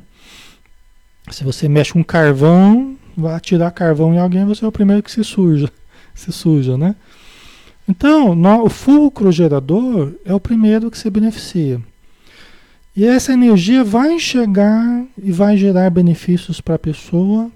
[1.29, 5.11] Se você mexe com carvão, vai atirar carvão em alguém, você é o primeiro que
[5.11, 5.69] se suja,
[6.15, 6.95] se suja, né?
[7.87, 11.81] Então, no, o fulcro gerador é o primeiro que se beneficia.
[12.95, 17.49] E essa energia vai chegar e vai gerar benefícios para a pessoa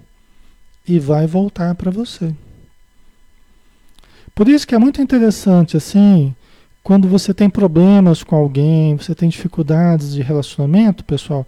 [0.86, 2.34] e vai voltar para você.
[4.34, 6.34] Por isso que é muito interessante, assim,
[6.82, 11.46] quando você tem problemas com alguém, você tem dificuldades de relacionamento, pessoal,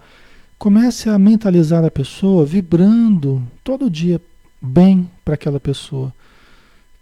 [0.59, 4.21] comece a mentalizar a pessoa vibrando todo dia
[4.61, 6.13] bem para aquela pessoa.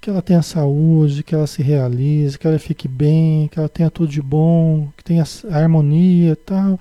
[0.00, 3.90] Que ela tenha saúde, que ela se realize, que ela fique bem, que ela tenha
[3.90, 6.78] tudo de bom, que tenha harmonia e tal.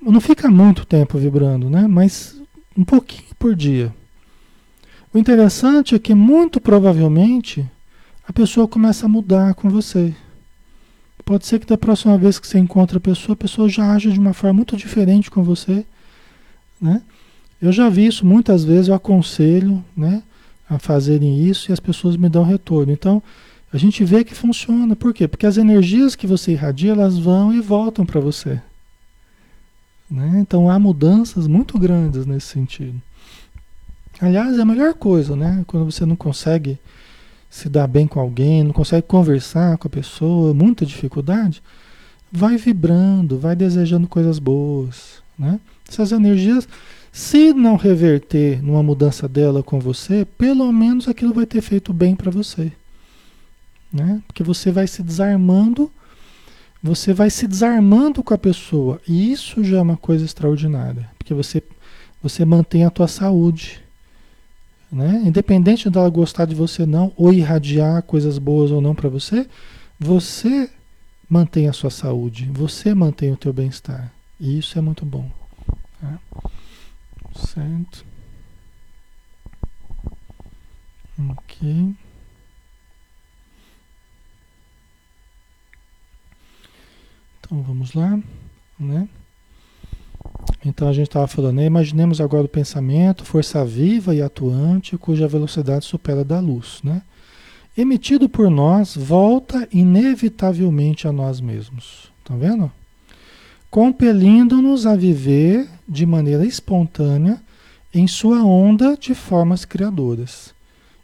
[0.00, 1.88] Não fica muito tempo vibrando, né?
[1.88, 2.40] Mas
[2.76, 3.92] um pouquinho por dia.
[5.12, 7.68] O interessante é que muito provavelmente
[8.26, 10.14] a pessoa começa a mudar com você.
[11.28, 14.10] Pode ser que da próxima vez que você encontra a pessoa, a pessoa já age
[14.10, 15.84] de uma forma muito diferente com você,
[16.80, 17.02] né?
[17.60, 20.22] Eu já vi isso muitas vezes, eu aconselho, né,
[20.70, 22.90] a fazerem isso e as pessoas me dão retorno.
[22.90, 23.22] Então,
[23.70, 24.96] a gente vê que funciona.
[24.96, 25.28] Por quê?
[25.28, 28.62] Porque as energias que você irradia, elas vão e voltam para você.
[30.10, 30.38] Né?
[30.40, 32.98] Então, há mudanças muito grandes nesse sentido.
[34.18, 35.62] Aliás, é a melhor coisa, né?
[35.66, 36.78] Quando você não consegue
[37.50, 41.62] se dar bem com alguém, não consegue conversar com a pessoa, muita dificuldade,
[42.30, 45.58] vai vibrando, vai desejando coisas boas, né?
[45.88, 46.68] Essas energias,
[47.10, 52.14] se não reverter numa mudança dela com você, pelo menos aquilo vai ter feito bem
[52.14, 52.70] para você,
[53.92, 54.22] né?
[54.26, 55.90] Porque você vai se desarmando,
[56.82, 61.32] você vai se desarmando com a pessoa, e isso já é uma coisa extraordinária, porque
[61.32, 61.62] você
[62.20, 63.80] você mantém a tua saúde,
[64.90, 65.22] né?
[65.24, 69.48] Independente dela gostar de você não, ou irradiar coisas boas ou não para você,
[69.98, 70.70] você
[71.28, 74.12] mantém a sua saúde, você mantém o teu bem-estar.
[74.40, 75.30] E isso é muito bom.
[76.00, 76.18] Tá?
[77.34, 78.04] Certo.
[81.30, 81.94] Ok.
[87.40, 88.18] Então vamos lá,
[88.78, 89.08] né?
[90.64, 91.66] Então a gente estava falando, né?
[91.66, 97.02] imaginemos agora o pensamento, força viva e atuante, cuja velocidade supera a da luz, né?
[97.76, 102.10] Emitido por nós, volta inevitavelmente a nós mesmos.
[102.24, 102.70] Tá vendo?
[103.70, 107.40] Compelindo-nos a viver de maneira espontânea
[107.94, 110.52] em sua onda de formas criadoras,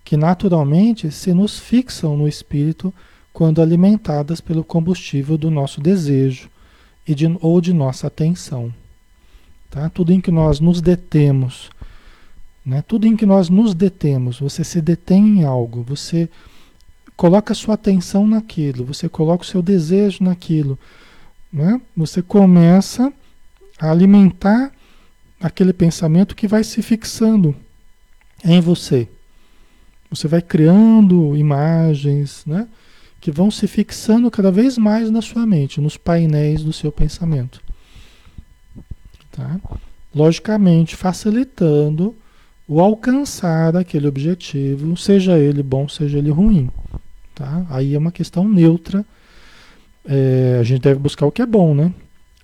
[0.05, 2.93] que naturalmente se nos fixam no espírito
[3.33, 6.51] quando alimentadas pelo combustível do nosso desejo
[7.07, 8.73] e de, ou de nossa atenção.
[9.75, 9.89] Tá?
[9.89, 11.69] Tudo em que nós nos detemos,
[12.65, 12.81] né?
[12.87, 16.31] tudo em que nós nos detemos, você se detém em algo, você
[17.17, 20.79] coloca sua atenção naquilo, você coloca o seu desejo naquilo,
[21.53, 21.81] né?
[21.97, 23.13] você começa
[23.77, 24.71] a alimentar
[25.41, 27.53] aquele pensamento que vai se fixando
[28.45, 29.09] em você.
[30.09, 32.69] Você vai criando imagens, né?
[33.21, 37.61] Que vão se fixando cada vez mais na sua mente, nos painéis do seu pensamento.
[39.35, 39.59] Tá?
[40.15, 42.15] Logicamente, facilitando
[42.69, 46.71] o alcançar aquele objetivo, seja ele bom, seja ele ruim.
[47.35, 47.67] Tá?
[47.69, 49.05] Aí é uma questão neutra.
[50.07, 51.93] É, a gente deve buscar o que é bom, né?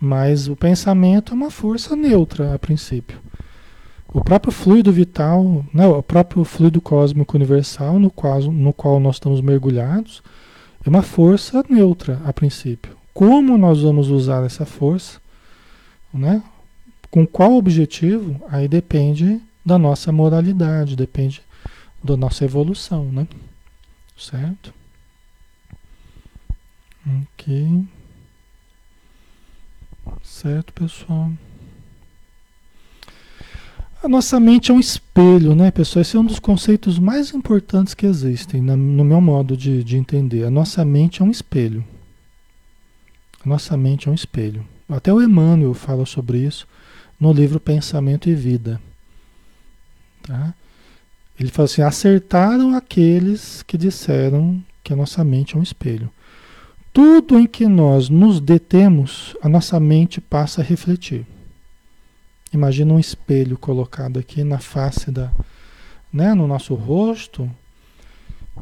[0.01, 3.18] Mas o pensamento é uma força neutra a princípio.
[4.12, 9.16] O próprio fluido vital, né, o próprio fluido cósmico universal no qual, no qual nós
[9.16, 10.20] estamos mergulhados,
[10.84, 12.97] é uma força neutra a princípio.
[13.14, 15.20] Como nós vamos usar essa força,
[16.12, 16.43] né?
[17.11, 18.41] Com qual objetivo?
[18.49, 21.43] Aí depende da nossa moralidade, depende
[22.03, 23.27] da nossa evolução, né?
[24.17, 24.73] Certo?
[27.07, 27.85] Ok.
[30.23, 31.31] Certo, pessoal.
[34.03, 36.01] A nossa mente é um espelho, né, pessoal?
[36.01, 40.45] Esse é um dos conceitos mais importantes que existem, no meu modo de, de entender.
[40.45, 41.85] A nossa mente é um espelho.
[43.45, 44.67] A nossa mente é um espelho.
[44.89, 46.67] Até o Emmanuel fala sobre isso
[47.21, 48.81] no livro Pensamento e Vida.
[50.23, 50.55] Tá?
[51.39, 56.11] Ele fala assim: acertaram aqueles que disseram que a nossa mente é um espelho.
[56.93, 61.25] Tudo em que nós nos detemos, a nossa mente passa a refletir.
[62.53, 65.31] Imagina um espelho colocado aqui na face da,
[66.12, 67.49] né, no nosso rosto.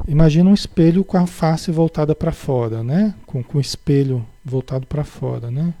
[0.07, 3.15] Imagina um espelho com a face voltada para fora, né?
[3.25, 5.73] Com, com o espelho voltado para fora, né?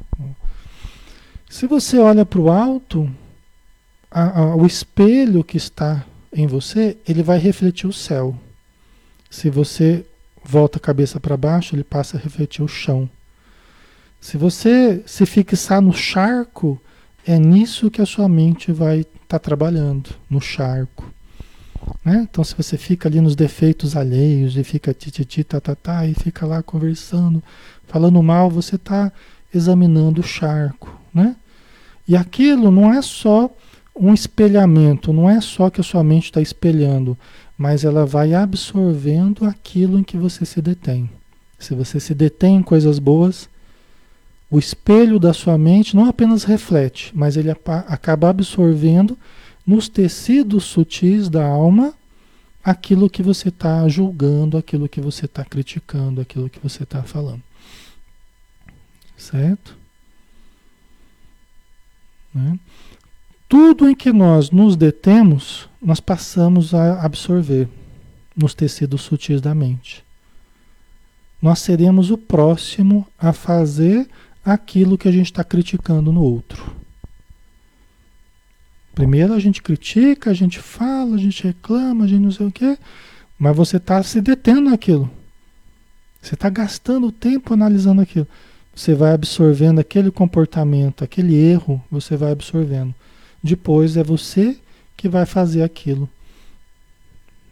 [1.49, 3.09] Se você olha para o alto,
[4.11, 8.37] a, a, o espelho que está em você, ele vai refletir o céu.
[9.31, 10.05] Se você
[10.45, 13.09] volta a cabeça para baixo, ele passa a refletir o chão.
[14.21, 16.79] Se você se fixar no charco,
[17.25, 21.11] é nisso que a sua mente vai estar tá trabalhando, no charco.
[22.05, 22.27] Né?
[22.29, 26.13] Então, se você fica ali nos defeitos alheios e fica tititi, tatatá, tá, tá, e
[26.13, 27.41] fica lá conversando,
[27.87, 29.11] falando mal, você está
[29.51, 30.98] examinando o charco.
[31.13, 31.35] Né?
[32.07, 33.49] E aquilo não é só
[33.95, 37.17] um espelhamento, não é só que a sua mente está espelhando,
[37.57, 41.09] mas ela vai absorvendo aquilo em que você se detém.
[41.59, 43.49] Se você se detém em coisas boas,
[44.49, 49.17] o espelho da sua mente não apenas reflete, mas ele acaba absorvendo
[49.67, 51.93] nos tecidos sutis da alma
[52.63, 57.43] aquilo que você está julgando, aquilo que você está criticando, aquilo que você está falando.
[59.17, 59.78] Certo?
[62.39, 62.59] Né?
[63.47, 67.67] Tudo em que nós nos detemos, nós passamos a absorver
[68.35, 70.03] nos tecidos sutis da mente.
[71.41, 74.07] Nós seremos o próximo a fazer
[74.43, 76.75] aquilo que a gente está criticando no outro.
[78.93, 82.51] Primeiro a gente critica, a gente fala, a gente reclama, a gente não sei o
[82.51, 82.77] quê,
[83.37, 85.09] mas você está se detendo naquilo.
[86.21, 88.27] Você está gastando tempo analisando aquilo.
[88.79, 92.95] Você vai absorvendo aquele comportamento, aquele erro, você vai absorvendo.
[93.43, 94.57] Depois é você
[94.95, 96.09] que vai fazer aquilo.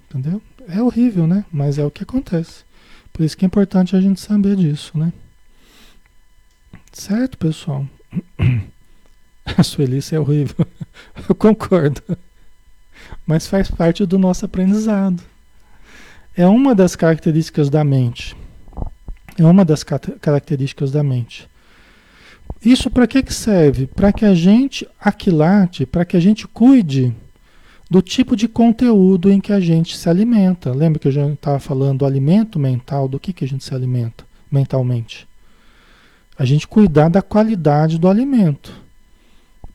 [0.05, 0.41] Entendeu?
[0.69, 1.43] É horrível, né?
[1.51, 2.63] Mas é o que acontece.
[3.11, 5.11] Por isso que é importante a gente saber disso, né?
[6.93, 7.85] Certo, pessoal?
[9.57, 10.65] A Suelice é horrível.
[11.27, 12.01] Eu concordo.
[13.25, 15.21] Mas faz parte do nosso aprendizado.
[16.37, 18.33] É uma das características da mente.
[19.37, 21.47] É uma das características da mente.
[22.63, 23.87] Isso para que, que serve?
[23.87, 27.13] Para que a gente aquilate, para que a gente cuide
[27.89, 30.71] do tipo de conteúdo em que a gente se alimenta.
[30.71, 33.73] Lembra que eu já estava falando do alimento mental, do que, que a gente se
[33.73, 35.27] alimenta mentalmente?
[36.37, 38.73] A gente cuidar da qualidade do alimento.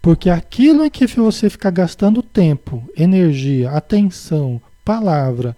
[0.00, 5.56] Porque aquilo em que você ficar gastando tempo, energia, atenção, palavra,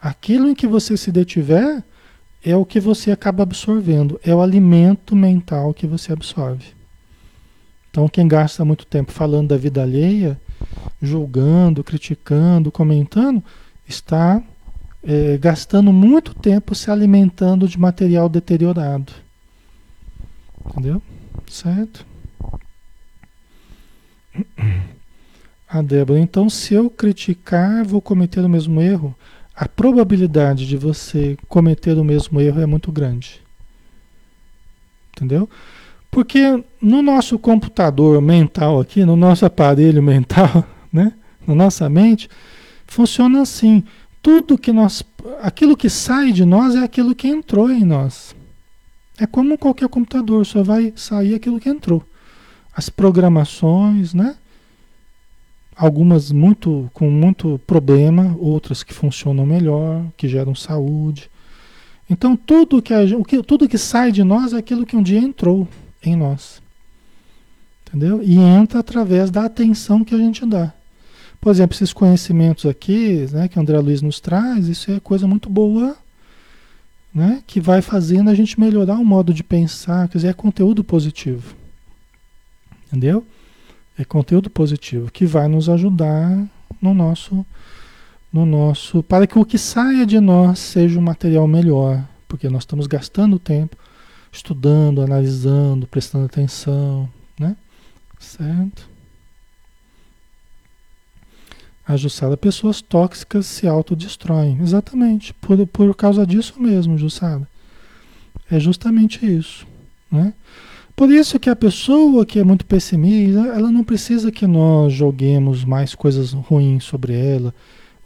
[0.00, 1.82] aquilo em que você se detiver,
[2.46, 6.76] é o que você acaba absorvendo, é o alimento mental que você absorve.
[7.90, 10.40] Então, quem gasta muito tempo falando da vida alheia,
[11.02, 13.42] julgando, criticando, comentando,
[13.88, 14.40] está
[15.02, 19.12] é, gastando muito tempo se alimentando de material deteriorado.
[20.66, 21.02] Entendeu?
[21.50, 22.06] Certo?
[25.68, 29.16] A Débora, então se eu criticar, vou cometer o mesmo erro?
[29.56, 33.40] A probabilidade de você cometer o mesmo erro é muito grande.
[35.16, 35.48] Entendeu?
[36.10, 41.14] Porque no nosso computador mental aqui, no nosso aparelho mental, né?
[41.46, 42.28] Na nossa mente,
[42.86, 43.82] funciona assim.
[44.22, 45.02] Tudo que nós.
[45.40, 48.36] Aquilo que sai de nós é aquilo que entrou em nós.
[49.18, 52.04] É como qualquer computador, só vai sair aquilo que entrou.
[52.74, 54.36] As programações, né?
[55.76, 61.30] Algumas muito com muito problema, outras que funcionam melhor, que geram saúde.
[62.08, 65.18] Então tudo que, a, que tudo que sai de nós é aquilo que um dia
[65.18, 65.68] entrou
[66.02, 66.62] em nós.
[67.86, 68.22] Entendeu?
[68.22, 70.72] E entra através da atenção que a gente dá.
[71.40, 75.48] Por exemplo, esses conhecimentos aqui, né, que André Luiz nos traz, isso é coisa muito
[75.50, 75.96] boa
[77.16, 80.84] né, que vai fazendo a gente melhorar o modo de pensar, quer dizer, é conteúdo
[80.84, 81.56] positivo.
[82.86, 83.24] Entendeu?
[83.98, 86.46] É conteúdo positivo que vai nos ajudar
[86.80, 87.44] no nosso
[88.32, 92.62] no nosso para que o que saia de nós seja um material melhor, porque nós
[92.62, 93.76] estamos gastando tempo
[94.36, 97.56] estudando, analisando, prestando atenção, né?
[98.18, 98.88] Certo?
[101.86, 104.58] A pessoas tóxicas se autodestroem.
[104.60, 105.32] Exatamente.
[105.34, 107.48] Por, por causa disso mesmo, Jussada.
[108.50, 109.66] É justamente isso.
[110.10, 110.34] Né?
[110.96, 115.62] Por isso que a pessoa que é muito pessimista, ela não precisa que nós joguemos
[115.62, 117.54] mais coisas ruins sobre ela,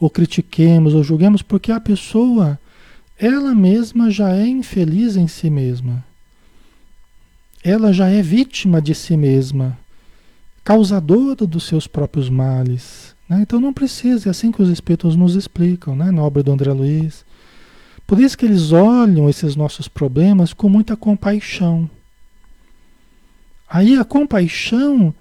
[0.00, 2.58] ou critiquemos, ou julguemos, porque a pessoa,
[3.16, 6.04] ela mesma já é infeliz em si mesma.
[7.62, 9.78] Ela já é vítima de si mesma,
[10.64, 13.14] causadora dos seus próprios males.
[13.28, 13.38] Né?
[13.42, 16.10] Então não precisa, é assim que os espíritos nos explicam, né?
[16.10, 17.24] na obra do André Luiz.
[18.04, 21.88] Por isso que eles olham esses nossos problemas com muita compaixão.
[23.70, 25.14] Aí a compaixão,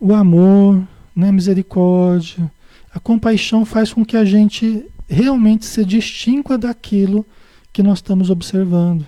[0.00, 0.82] o amor,
[1.14, 2.50] né, a misericórdia,
[2.94, 7.24] a compaixão faz com que a gente realmente se distinga daquilo
[7.70, 9.06] que nós estamos observando.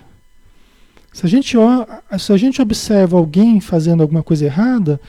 [1.11, 1.57] Se a gente,
[2.19, 5.01] se a gente observa alguém fazendo alguma coisa errada,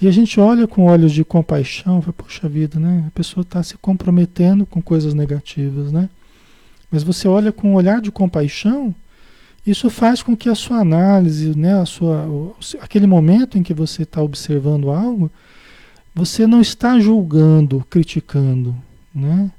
[0.00, 3.04] e a gente olha com olhos de compaixão, fala, poxa vida, né?
[3.06, 6.08] A pessoa está se comprometendo com coisas negativas, né?
[6.90, 8.94] Mas você olha com um olhar de compaixão,
[9.66, 12.26] isso faz com que a sua análise, né, a sua,
[12.80, 15.30] aquele momento em que você está observando algo,
[16.14, 18.74] você não está julgando, criticando,
[19.14, 19.50] né?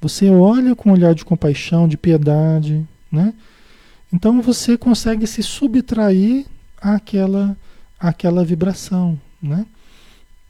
[0.00, 3.34] Você olha com um olhar de compaixão, de piedade, né?
[4.12, 6.46] Então você consegue se subtrair
[6.80, 7.56] àquela,
[7.98, 9.66] àquela vibração, né?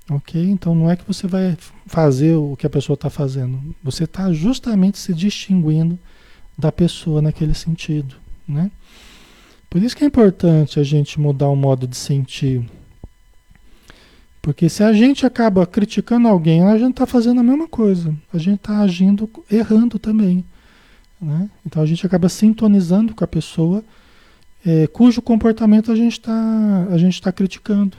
[0.08, 0.40] Ok?
[0.42, 3.74] Então não é que você vai fazer o que a pessoa está fazendo.
[3.82, 5.98] Você está justamente se distinguindo
[6.56, 8.19] da pessoa naquele sentido.
[8.50, 8.70] Né?
[9.68, 12.68] Por isso que é importante a gente mudar o modo de sentir.
[14.42, 18.14] Porque se a gente acaba criticando alguém, a gente está fazendo a mesma coisa.
[18.32, 20.44] A gente está agindo errando também.
[21.20, 21.48] Né?
[21.64, 23.84] Então a gente acaba sintonizando com a pessoa
[24.66, 26.86] é, cujo comportamento a gente está
[27.22, 27.96] tá criticando.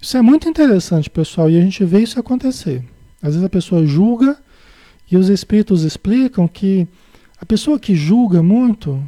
[0.00, 2.84] Isso é muito interessante, pessoal, e a gente vê isso acontecer.
[3.22, 4.36] Às vezes a pessoa julga
[5.10, 6.88] e os espíritos explicam que
[7.42, 9.02] a pessoa que julga muito,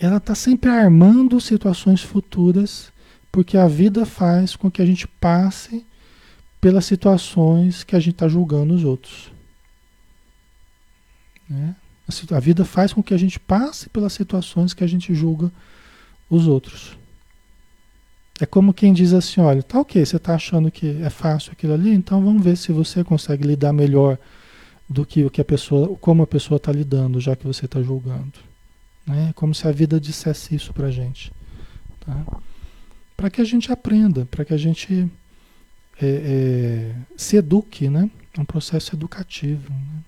[0.00, 2.92] ela está sempre armando situações futuras,
[3.30, 5.86] porque a vida faz com que a gente passe
[6.60, 9.30] pelas situações que a gente está julgando os outros.
[11.48, 11.76] Né?
[12.32, 15.48] A vida faz com que a gente passe pelas situações que a gente julga
[16.28, 16.98] os outros.
[18.40, 21.74] É como quem diz assim, olha, tá ok, você está achando que é fácil aquilo
[21.74, 24.18] ali, então vamos ver se você consegue lidar melhor
[24.88, 27.82] do que o que a pessoa, como a pessoa está lidando, já que você está
[27.82, 28.38] julgando.
[29.06, 29.32] Né?
[29.34, 31.32] Como se a vida dissesse isso para gente.
[32.00, 32.40] Tá?
[33.16, 35.10] Para que a gente aprenda, para que a gente
[36.00, 38.10] é, é, se eduque, né?
[38.36, 39.70] É um processo educativo.
[39.70, 40.02] Né?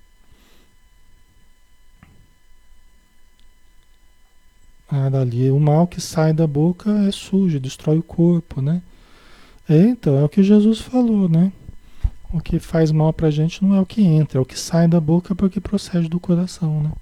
[4.91, 8.83] Ah, dali, o mal que sai da boca é sujo, destrói o corpo, né?
[9.69, 11.53] É, então, é o que Jesus falou, né?
[12.33, 14.87] O que faz mal pra gente não é o que entra, é o que sai
[14.87, 16.93] da boca porque procede do coração, né?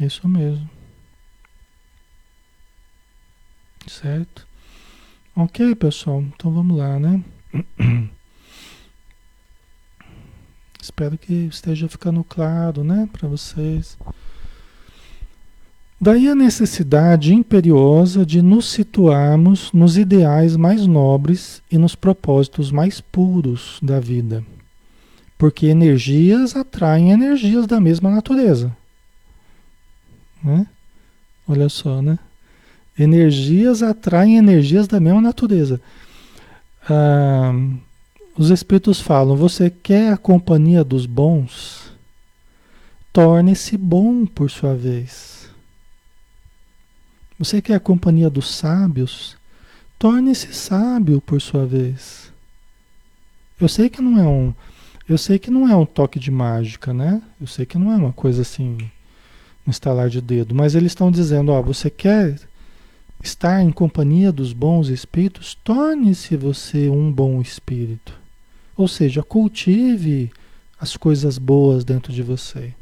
[0.00, 0.68] Isso mesmo.
[3.86, 4.46] Certo?
[5.36, 7.22] Ok, pessoal, então vamos lá, né?
[10.80, 13.98] Espero que esteja ficando claro, né, para vocês.
[16.00, 23.00] Daí a necessidade imperiosa de nos situarmos nos ideais mais nobres e nos propósitos mais
[23.00, 24.44] puros da vida.
[25.36, 28.76] Porque energias atraem energias da mesma natureza.
[30.42, 30.66] Né?
[31.48, 32.16] Olha só, né?
[32.96, 35.80] Energias atraem energias da mesma natureza.
[36.88, 37.52] Ah,
[38.36, 41.92] os espíritos falam: você quer a companhia dos bons?
[43.12, 45.37] Torne-se bom por sua vez.
[47.38, 49.36] Você quer a companhia dos sábios?
[49.96, 52.32] Torne-se sábio por sua vez.
[53.60, 54.52] Eu sei que não é um,
[55.08, 57.22] eu sei que não é um toque de mágica, né?
[57.40, 58.76] Eu sei que não é uma coisa assim,
[59.64, 62.40] um estalar de dedo, mas eles estão dizendo, ó, você quer
[63.22, 65.54] estar em companhia dos bons espíritos?
[65.62, 68.18] Torne-se você um bom espírito.
[68.76, 70.32] Ou seja, cultive
[70.78, 72.74] as coisas boas dentro de você.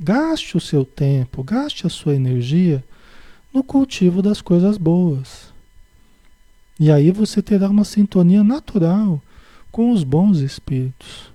[0.00, 2.82] Gaste o seu tempo, gaste a sua energia
[3.54, 5.54] no cultivo das coisas boas.
[6.78, 9.22] E aí você terá uma sintonia natural
[9.70, 11.32] com os bons espíritos.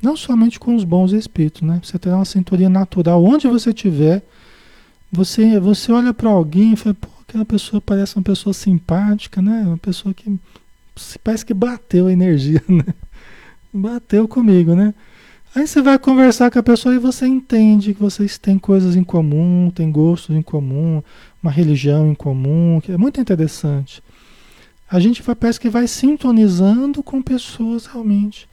[0.00, 1.78] Não somente com os bons espíritos, né?
[1.84, 4.22] Você terá uma sintonia natural onde você estiver.
[5.12, 9.64] Você, você olha para alguém e fala, pô, aquela pessoa parece uma pessoa simpática, né?
[9.66, 10.38] Uma pessoa que
[11.22, 12.86] parece que bateu a energia, né?
[13.72, 14.94] Bateu comigo, né?
[15.54, 19.04] Aí você vai conversar com a pessoa e você entende que vocês têm coisas em
[19.04, 21.02] comum, têm gostos em comum,
[21.42, 24.02] uma religião em comum, que é muito interessante.
[24.90, 28.48] A gente vai, parece que vai sintonizando com pessoas realmente,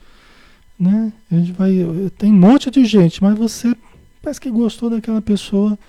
[0.78, 1.14] né?
[1.32, 1.72] A gente vai,
[2.18, 3.74] tem um monte de gente, mas você
[4.22, 5.80] parece que gostou daquela pessoa,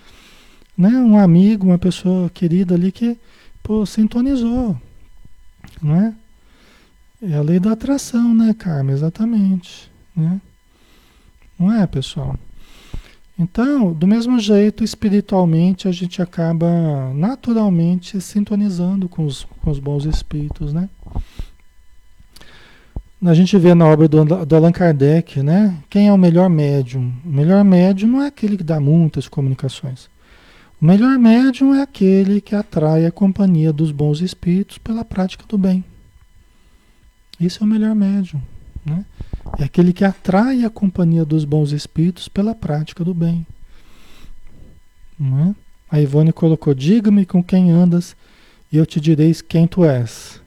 [0.78, 0.90] né?
[0.90, 3.18] Um amigo, uma pessoa querida ali que,
[3.64, 4.80] pô, sintonizou,
[5.82, 6.14] não é?
[7.20, 8.94] É a lei da atração, né, Carmen?
[8.94, 9.90] Exatamente.
[10.14, 10.40] Né?
[11.60, 12.38] Não é, pessoal?
[13.38, 20.06] Então, do mesmo jeito, espiritualmente, a gente acaba naturalmente sintonizando com os, com os bons
[20.06, 20.88] espíritos, né?
[23.22, 25.76] A gente vê na obra do, do Allan Kardec, né?
[25.90, 27.12] Quem é o melhor médium?
[27.22, 30.08] O melhor médium não é aquele que dá muitas comunicações.
[30.80, 35.58] O melhor médium é aquele que atrai a companhia dos bons espíritos pela prática do
[35.58, 35.84] bem.
[37.38, 38.40] Isso é o melhor médium.
[38.84, 39.04] Né?
[39.58, 43.46] É aquele que atrai a companhia dos bons espíritos pela prática do bem.
[45.18, 45.54] Né?
[45.90, 48.16] A Ivone colocou: Diga-me com quem andas
[48.72, 50.40] e eu te direi quem tu és.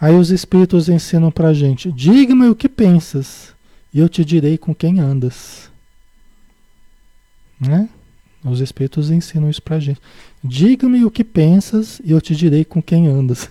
[0.00, 3.54] Aí os espíritos ensinam para a gente: Diga-me o que pensas
[3.92, 5.70] e eu te direi com quem andas.
[7.60, 7.88] Né?
[8.44, 10.00] Os espíritos ensinam isso para a gente.
[10.42, 13.50] Diga-me o que pensas e eu te direi com quem andas.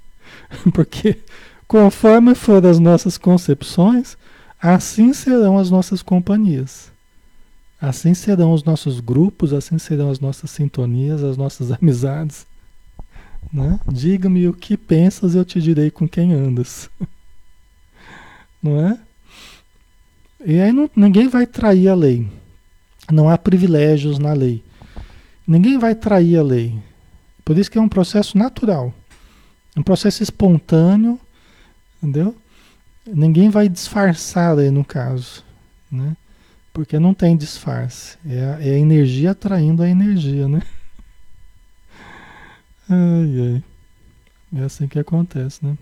[0.72, 1.18] Porque
[1.66, 4.16] Conforme for as nossas concepções,
[4.60, 6.92] assim serão as nossas companhias.
[7.80, 12.46] Assim serão os nossos grupos, assim serão as nossas sintonias, as nossas amizades.
[13.52, 13.78] Né?
[13.90, 16.88] Diga-me o que pensas, eu te direi com quem andas.
[18.62, 18.98] Não é?
[20.46, 22.26] E aí não, ninguém vai trair a lei.
[23.10, 24.62] Não há privilégios na lei.
[25.46, 26.78] Ninguém vai trair a lei.
[27.44, 28.92] Por isso que é um processo natural.
[29.76, 31.20] Um processo espontâneo
[32.04, 32.36] Entendeu?
[33.06, 35.42] Ninguém vai disfarçar aí no caso,
[35.90, 36.14] né?
[36.70, 38.18] Porque não tem disfarce.
[38.26, 40.60] É a, é a energia atraindo a energia, né?
[42.86, 43.64] Ai, ai.
[44.60, 45.78] É assim que acontece, né?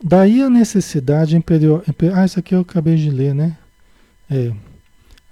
[0.00, 1.82] Daí a necessidade imperial.
[2.14, 3.58] Ah, isso aqui eu acabei de ler, né?
[4.30, 4.52] É.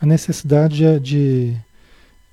[0.00, 1.56] A necessidade é de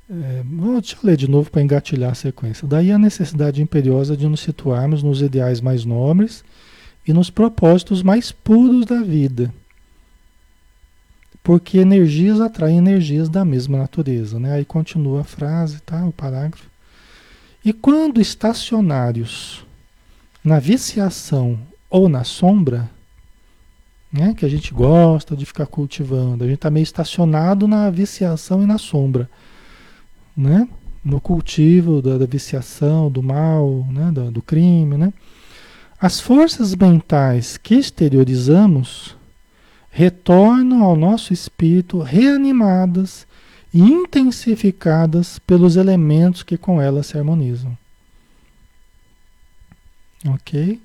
[0.10, 0.44] é,
[0.80, 2.68] deixa eu ler de novo para engatilhar a sequência.
[2.68, 6.44] Daí a necessidade imperiosa de nos situarmos nos ideais mais nobres
[7.06, 9.54] e nos propósitos mais puros da vida.
[11.44, 14.40] Porque energias atraem energias da mesma natureza.
[14.40, 14.54] Né?
[14.54, 16.06] Aí continua a frase, tá?
[16.06, 16.70] o parágrafo.
[17.64, 19.66] E quando estacionários
[20.44, 22.90] na viciação ou na sombra,
[24.12, 28.64] né, que a gente gosta de ficar cultivando, a gente está meio estacionado na viciação
[28.64, 29.30] e na sombra
[30.38, 30.68] né?
[31.04, 34.12] no cultivo da, da viciação, do mal, né?
[34.12, 34.98] do, do crime.
[34.98, 35.14] Né?
[36.00, 39.16] As forças mentais que exteriorizamos
[39.90, 43.26] retornam ao nosso espírito reanimadas
[43.74, 47.76] e intensificadas pelos elementos que com elas se harmonizam.
[50.28, 50.80] Ok?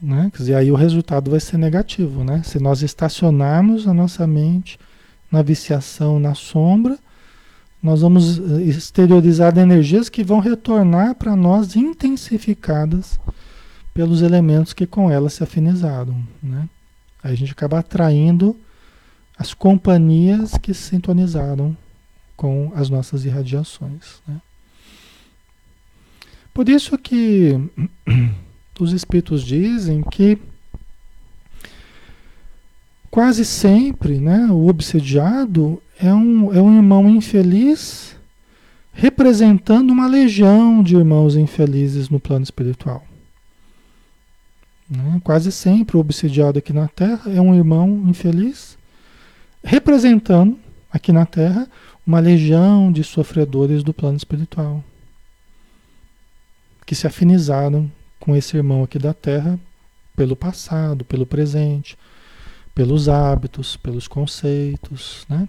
[0.00, 0.30] Né?
[0.32, 2.42] Quer dizer, aí o resultado vai ser negativo, né?
[2.44, 4.78] Se nós estacionarmos a nossa mente
[5.30, 6.98] na viciação, na sombra,
[7.82, 13.18] nós vamos eh, exteriorizar energias que vão retornar para nós intensificadas
[13.94, 16.16] pelos elementos que com elas se afinizaram.
[16.42, 16.68] Né?
[17.22, 18.56] Aí a gente acaba atraindo
[19.36, 21.76] as companhias que se sintonizaram
[22.36, 24.20] com as nossas irradiações.
[24.26, 24.40] Né?
[26.52, 27.54] Por isso que
[28.78, 30.38] os espíritos dizem que
[33.10, 38.16] quase sempre né, o obsediado é um, é um irmão infeliz
[38.92, 43.04] representando uma legião de irmãos infelizes no plano espiritual.
[44.88, 45.20] Né?
[45.22, 48.78] Quase sempre o obsidiado aqui na Terra é um irmão infeliz
[49.62, 50.58] representando
[50.90, 51.68] aqui na Terra
[52.06, 54.82] uma legião de sofredores do plano espiritual
[56.86, 59.60] que se afinizaram com esse irmão aqui da Terra
[60.16, 61.98] pelo passado, pelo presente,
[62.74, 65.46] pelos hábitos, pelos conceitos, né?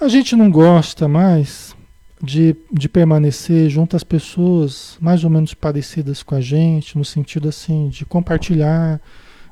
[0.00, 1.76] A gente não gosta mais
[2.22, 7.50] de, de permanecer junto às pessoas mais ou menos parecidas com a gente, no sentido
[7.50, 8.98] assim, de compartilhar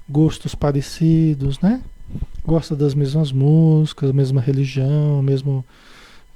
[0.09, 1.83] gostos parecidos, né?
[2.47, 5.63] Gosta das mesmas músicas, mesma religião, mesmo.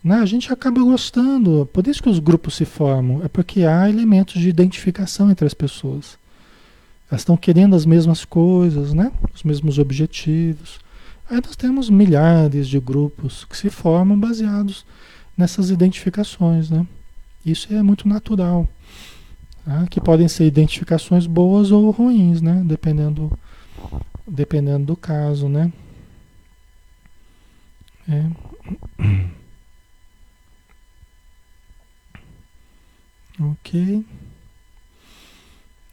[0.04, 0.16] Né?
[0.16, 1.66] A gente acaba gostando.
[1.72, 3.24] Por isso que os grupos se formam.
[3.24, 6.18] É porque há elementos de identificação entre as pessoas.
[7.10, 9.10] Elas estão querendo as mesmas coisas, né?
[9.34, 10.81] Os mesmos objetivos.
[11.32, 14.84] Aí nós temos milhares de grupos que se formam baseados
[15.34, 16.86] nessas identificações, né?
[17.42, 18.68] Isso é muito natural.
[19.64, 19.86] Tá?
[19.86, 22.62] Que podem ser identificações boas ou ruins, né?
[22.66, 23.32] Dependendo,
[24.28, 25.72] dependendo do caso, né?
[28.06, 29.32] É.
[33.40, 34.04] Ok.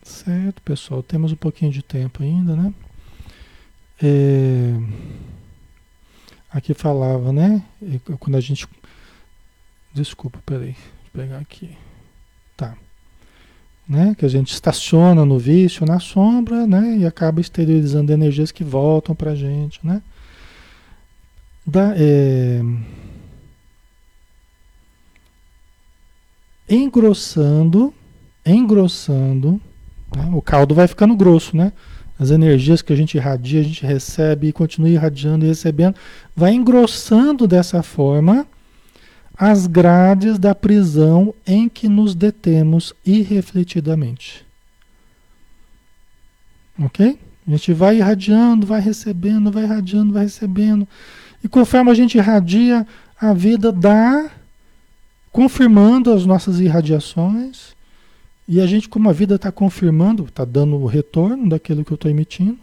[0.03, 1.01] Certo, pessoal.
[1.01, 2.73] Temos um pouquinho de tempo ainda, né?
[4.01, 4.75] É...
[6.51, 7.61] Aqui falava, né?
[8.19, 8.67] Quando a gente.
[9.93, 10.75] Desculpa, peraí.
[11.13, 11.77] Vou pegar aqui.
[12.57, 12.75] Tá.
[13.87, 14.15] Né?
[14.17, 16.97] Que a gente estaciona no vício, na sombra, né?
[16.97, 20.01] E acaba exteriorizando energias que voltam pra gente, né?
[21.65, 22.61] Da, é...
[26.67, 27.93] Engrossando,
[28.45, 29.59] engrossando,
[30.15, 30.29] né?
[30.33, 31.73] o caldo vai ficando grosso, né?
[32.19, 35.95] As energias que a gente irradia, a gente recebe e continua irradiando e recebendo,
[36.35, 38.45] vai engrossando dessa forma
[39.37, 44.45] as grades da prisão em que nos detemos irrefletidamente.
[46.77, 47.17] Ok?
[47.47, 50.85] A gente vai irradiando, vai recebendo, vai irradiando, vai recebendo.
[51.41, 52.85] E conforme a gente irradia,
[53.19, 54.29] a vida dá,
[55.31, 57.78] confirmando as nossas irradiações
[58.51, 61.95] e a gente, como a vida está confirmando, está dando o retorno daquilo que eu
[61.95, 62.57] estou emitindo.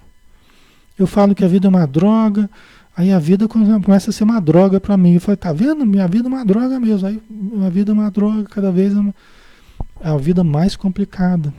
[0.99, 2.51] Eu falo que a vida é uma droga,
[2.97, 5.15] aí a vida começa a ser uma droga para mim.
[5.15, 5.87] Eu falo, tá vendo?
[5.87, 7.07] Minha vida é uma droga mesmo.
[7.07, 7.23] Aí
[7.65, 9.15] a vida é uma droga, cada vez é, uma,
[10.01, 11.55] é a vida mais complicada.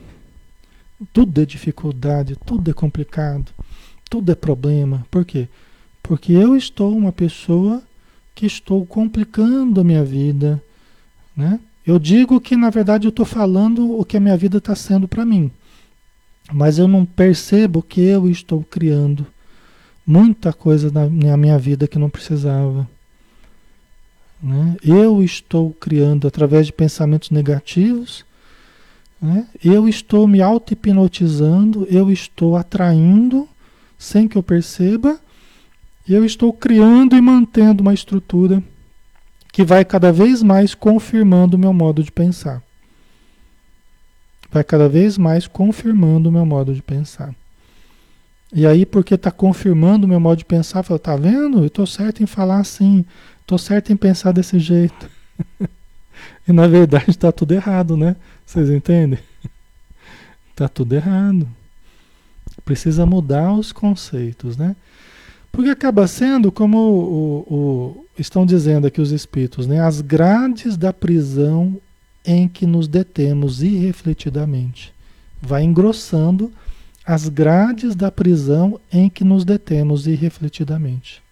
[1.10, 3.50] Tudo é dificuldade, tudo é complicado,
[4.10, 5.06] tudo é problema.
[5.10, 5.48] Por quê?
[6.02, 7.82] Porque eu estou uma pessoa
[8.34, 10.62] que estou complicando a minha vida,
[11.34, 11.58] né?
[11.88, 15.08] Eu digo que na verdade eu estou falando o que a minha vida está sendo
[15.08, 15.50] para mim,
[16.52, 19.26] mas eu não percebo que eu estou criando
[20.06, 22.86] muita coisa na, minha vida que não precisava.
[24.42, 24.76] Né?
[24.84, 28.22] Eu estou criando através de pensamentos negativos,
[29.18, 29.48] né?
[29.64, 33.48] eu estou me auto-hipnotizando, eu estou atraindo
[33.96, 35.18] sem que eu perceba,
[36.06, 38.62] eu estou criando e mantendo uma estrutura
[39.58, 42.62] que vai cada vez mais confirmando o meu modo de pensar.
[44.52, 47.34] Vai cada vez mais confirmando o meu modo de pensar.
[48.52, 51.58] E aí, porque está confirmando o meu modo de pensar, fala, tá vendo?
[51.58, 53.04] Eu estou certo em falar assim,
[53.40, 55.10] estou certo em pensar desse jeito.
[56.46, 58.14] e na verdade está tudo errado, né?
[58.46, 59.18] Vocês entendem?
[60.50, 61.48] Está tudo errado.
[62.64, 64.76] Precisa mudar os conceitos, né?
[65.50, 69.80] Porque acaba sendo, como o, o, estão dizendo aqui os espíritos, né?
[69.80, 71.80] as grades da prisão
[72.24, 74.92] em que nos detemos irrefletidamente.
[75.40, 76.52] Vai engrossando
[77.04, 81.22] as grades da prisão em que nos detemos irrefletidamente.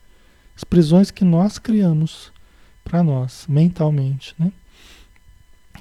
[0.57, 2.33] As prisões que nós criamos
[2.83, 4.35] para nós, mentalmente.
[4.39, 4.51] Né?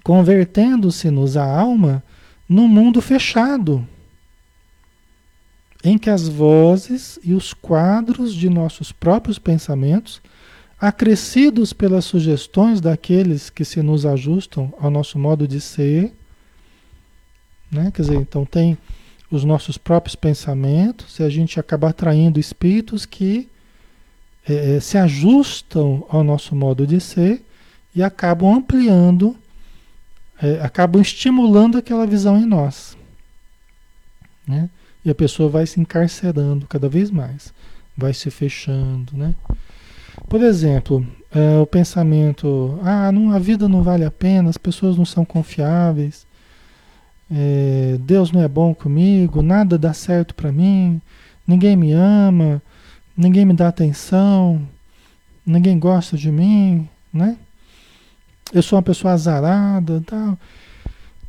[0.03, 2.03] Convertendo-se-nos a alma
[2.49, 3.87] num mundo fechado
[5.83, 10.19] em que as vozes e os quadros de nossos próprios pensamentos,
[10.80, 16.13] acrescidos pelas sugestões daqueles que se nos ajustam ao nosso modo de ser,
[17.71, 17.91] né?
[17.91, 18.78] quer dizer, então tem
[19.32, 23.49] os nossos próprios pensamentos, e a gente acaba atraindo espíritos que
[24.47, 27.43] é, se ajustam ao nosso modo de ser
[27.95, 29.36] e acabam ampliando,
[30.41, 32.95] é, acabam estimulando aquela visão em nós.
[34.47, 34.69] Né?
[35.03, 37.53] E a pessoa vai se encarcerando cada vez mais,
[37.97, 39.34] vai se fechando, né?
[40.28, 44.97] Por exemplo, é, o pensamento, ah, não, a vida não vale a pena, as pessoas
[44.97, 46.26] não são confiáveis,
[47.30, 51.01] é, Deus não é bom comigo, nada dá certo para mim,
[51.45, 52.61] ninguém me ama,
[53.18, 54.61] ninguém me dá atenção,
[55.45, 57.38] ninguém gosta de mim, né?
[58.53, 60.38] Eu sou uma pessoa azarada, tal.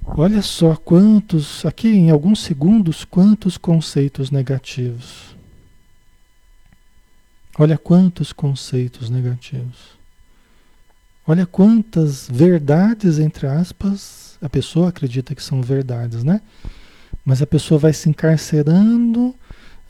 [0.07, 5.36] Olha só quantos, aqui em alguns segundos, quantos conceitos negativos.
[7.59, 9.97] Olha quantos conceitos negativos.
[11.27, 16.41] Olha quantas verdades, entre aspas, a pessoa acredita que são verdades, né?
[17.25, 19.35] Mas a pessoa vai se encarcerando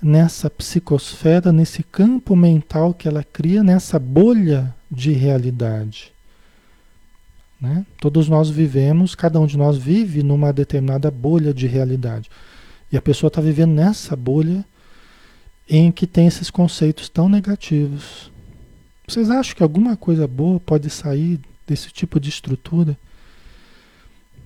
[0.01, 6.13] nessa psicosfera, nesse campo mental que ela cria, nessa bolha de realidade.
[7.61, 7.85] Né?
[7.99, 12.31] Todos nós vivemos, cada um de nós vive numa determinada bolha de realidade.
[12.93, 14.65] E a pessoa está vivendo nessa bolha
[15.69, 18.31] em que tem esses conceitos tão negativos.
[19.07, 22.97] Vocês acham que alguma coisa boa pode sair desse tipo de estrutura?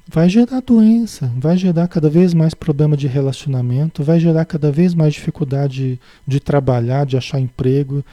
[0.06, 4.92] Vai gerar doença, vai gerar cada vez mais problema de relacionamento, vai gerar cada vez
[4.92, 8.04] mais dificuldade de, de trabalhar, de achar emprego,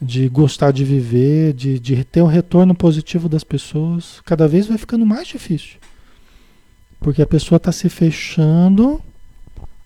[0.00, 4.78] de gostar de viver, de, de ter um retorno positivo das pessoas, cada vez vai
[4.78, 5.78] ficando mais difícil.
[6.98, 9.00] Porque a pessoa está se fechando,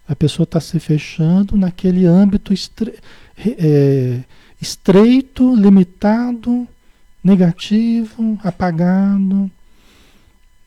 [0.07, 2.99] a pessoa está se fechando naquele âmbito estre
[3.39, 4.21] é,
[4.61, 6.69] estreito, limitado,
[7.23, 9.51] negativo, apagado.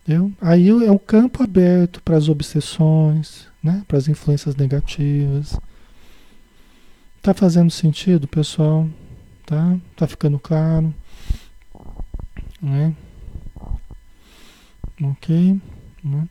[0.03, 0.31] Entendeu?
[0.41, 3.83] Aí é o campo aberto para as obsessões, né?
[3.87, 5.59] para as influências negativas.
[7.21, 8.87] Tá fazendo sentido, pessoal?
[9.45, 9.77] Tá?
[9.95, 10.93] Tá ficando claro?
[12.61, 12.95] Né?
[15.03, 15.59] Ok?
[16.03, 16.27] Né?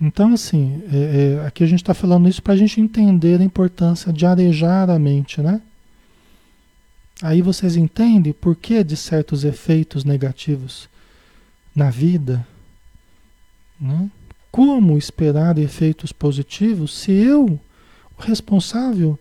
[0.00, 3.44] Então, assim, é, é, aqui a gente está falando isso para a gente entender a
[3.44, 5.60] importância de arejar a mente, né?
[7.22, 10.86] Aí vocês entendem por que de certos efeitos negativos
[11.74, 12.46] na vida,
[13.80, 14.10] né?
[14.52, 17.58] Como esperar efeitos positivos se eu,
[18.18, 19.18] o responsável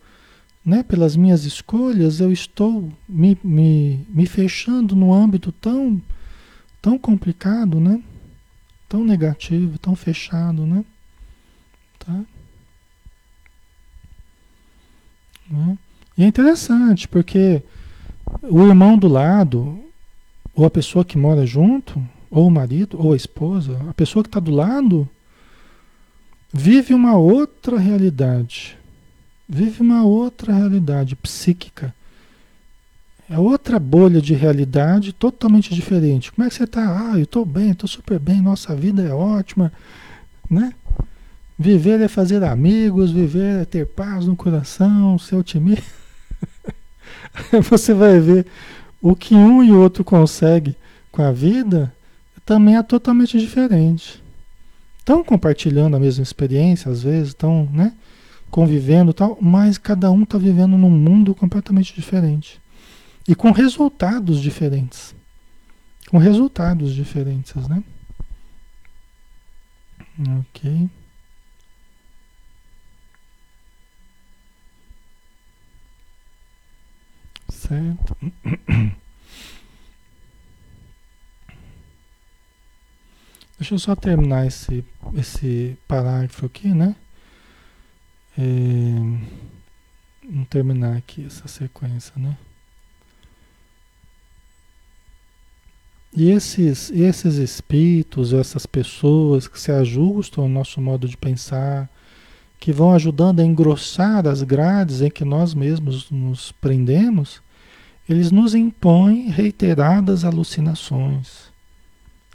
[0.66, 6.02] né, pelas minhas escolhas, eu estou me, me, me fechando num âmbito tão,
[6.82, 8.02] tão complicado, né?
[8.96, 10.86] Tão negativo, tão fechado, né?
[12.00, 12.24] Tá?
[15.50, 15.78] Né?
[16.18, 17.62] E é interessante, porque
[18.42, 19.84] o irmão do lado,
[20.54, 24.30] ou a pessoa que mora junto, ou o marido, ou a esposa, a pessoa que
[24.30, 25.10] está do lado,
[26.54, 28.78] vive uma outra realidade.
[29.46, 31.94] Vive uma outra realidade psíquica.
[33.30, 36.32] É outra bolha de realidade totalmente diferente.
[36.32, 37.10] Como é que você está?
[37.12, 39.74] Ah, eu estou bem, estou super bem, nossa vida é ótima,
[40.50, 40.74] né?
[41.58, 45.84] Viver é fazer amigos, viver é ter paz no coração, ser otimista.
[47.70, 48.46] Você vai ver
[49.02, 50.76] o que um e outro consegue
[51.12, 51.94] com a vida
[52.46, 54.22] também é totalmente diferente.
[55.00, 57.94] Estão compartilhando a mesma experiência, às vezes, estão né,
[58.52, 62.60] convivendo tal, mas cada um está vivendo num mundo completamente diferente.
[63.28, 65.16] E com resultados diferentes.
[66.10, 67.84] Com resultados diferentes, né?
[70.40, 70.90] Ok.
[77.50, 78.16] Certo.
[83.58, 84.86] Deixa eu só terminar esse,
[85.18, 86.96] esse parágrafo aqui, né?
[88.38, 88.42] É,
[90.24, 92.38] vamos terminar aqui essa sequência, né?
[96.16, 101.90] E esses, esses espíritos, essas pessoas que se ajustam ao nosso modo de pensar,
[102.58, 107.42] que vão ajudando a engrossar as grades em que nós mesmos nos prendemos,
[108.08, 111.52] eles nos impõem reiteradas alucinações,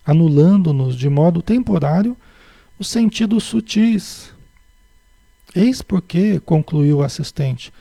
[0.05, 2.15] anulando-nos de modo temporário
[2.79, 4.31] os sentidos sutis.
[5.55, 7.73] Eis porque, concluiu o assistente,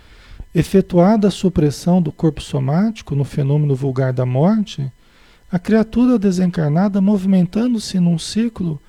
[0.56, 4.89] efetuada a supressão do corpo somático no fenômeno vulgar da morte,
[5.52, 8.80] a criatura desencarnada movimentando-se num ciclo,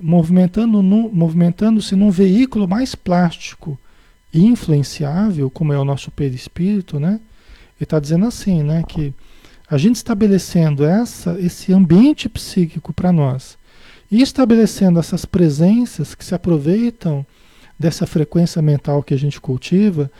[0.00, 3.78] movimentando movimentando-se num veículo mais plástico
[4.32, 7.20] e influenciável, como é o nosso perispírito, né?
[7.76, 9.12] Ele está dizendo assim, né, que
[9.68, 13.56] a gente estabelecendo essa, esse ambiente psíquico para nós
[14.10, 17.24] e estabelecendo essas presenças que se aproveitam
[17.78, 20.10] dessa frequência mental que a gente cultiva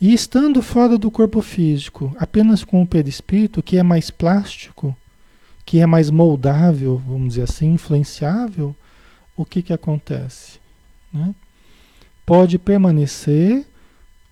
[0.00, 4.94] e estando fora do corpo físico, apenas com o perispírito, que é mais plástico,
[5.66, 8.74] que é mais moldável, vamos dizer assim, influenciável,
[9.36, 10.60] o que, que acontece?
[11.12, 11.34] Né?
[12.24, 13.66] Pode permanecer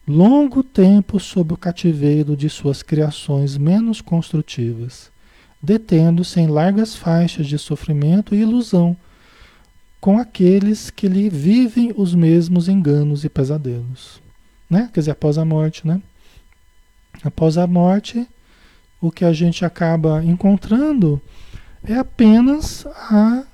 [0.06, 5.10] longo tempo sob o cativeiro de suas criações menos construtivas,
[5.60, 8.96] detendo-se em largas faixas de sofrimento e ilusão
[10.00, 14.20] com aqueles que lhe vivem os mesmos enganos e pesadelos.
[14.68, 14.90] Né?
[14.92, 16.00] Quer dizer, após a morte, né?
[17.22, 18.28] Após a morte,
[19.06, 21.20] o que a gente acaba encontrando
[21.86, 23.44] é apenas a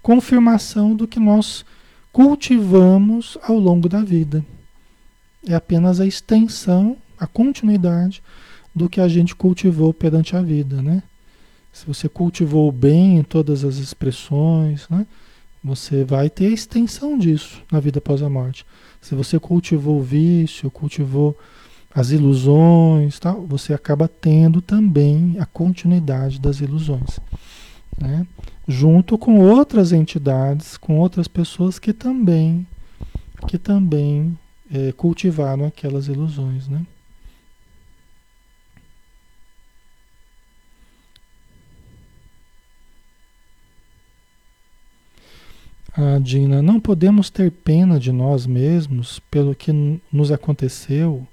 [0.00, 1.64] confirmação do que nós
[2.12, 4.44] cultivamos ao longo da vida.
[5.46, 8.22] É apenas a extensão, a continuidade
[8.72, 11.02] do que a gente cultivou perante a vida, né?
[11.72, 15.04] Se você cultivou bem em todas as expressões, né?
[15.62, 18.64] Você vai ter a extensão disso na vida após a morte.
[19.00, 21.36] Se você cultivou o vício, cultivou
[21.92, 27.18] as ilusões, tal, você acaba tendo também a continuidade das ilusões,
[27.98, 28.26] né?
[28.68, 32.66] Junto com outras entidades, com outras pessoas que também
[33.48, 34.38] que também
[34.72, 36.86] é, cultivaram aquelas ilusões, né?
[45.92, 49.72] A Dina, não podemos ter pena de nós mesmos pelo que
[50.12, 51.26] nos aconteceu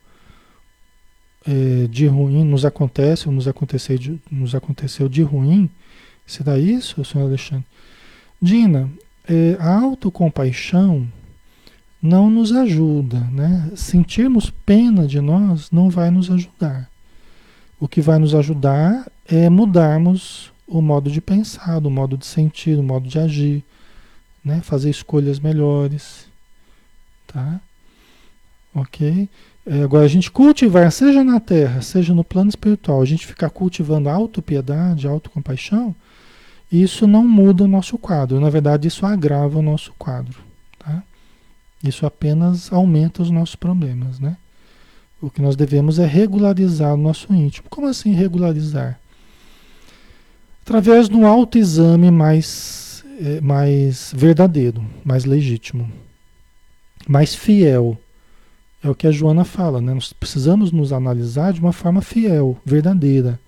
[1.47, 5.69] é, de ruim, nos acontece ou nos aconteceu de, nos aconteceu de ruim.
[6.25, 7.65] Será isso, senhor Alexandre?
[8.41, 8.89] Dina,
[9.27, 11.07] é, a autocompaixão
[12.01, 13.71] não nos ajuda, né?
[13.75, 16.89] Sentirmos pena de nós não vai nos ajudar.
[17.79, 22.77] O que vai nos ajudar é mudarmos o modo de pensar, o modo de sentir,
[22.77, 23.63] o modo de agir,
[24.43, 24.61] né?
[24.61, 26.27] Fazer escolhas melhores,
[27.25, 27.59] tá?
[28.75, 29.29] Ok?
[29.69, 33.49] É, agora a gente cultivar, seja na terra, seja no plano espiritual, a gente ficar
[33.49, 35.93] cultivando autopiedade, autocompaixão,
[36.71, 38.39] isso não muda o nosso quadro.
[38.39, 40.39] Na verdade, isso agrava o nosso quadro.
[40.79, 41.03] Tá?
[41.83, 44.21] Isso apenas aumenta os nossos problemas.
[44.21, 44.37] Né?
[45.21, 47.67] O que nós devemos é regularizar o nosso íntimo.
[47.69, 48.97] Como assim regularizar?
[50.61, 55.91] Através de um autoexame mais, é, mais verdadeiro, mais legítimo,
[57.05, 57.97] mais fiel.
[58.83, 59.93] É o que a Joana fala, né?
[59.93, 63.39] Nós precisamos nos analisar de uma forma fiel, verdadeira.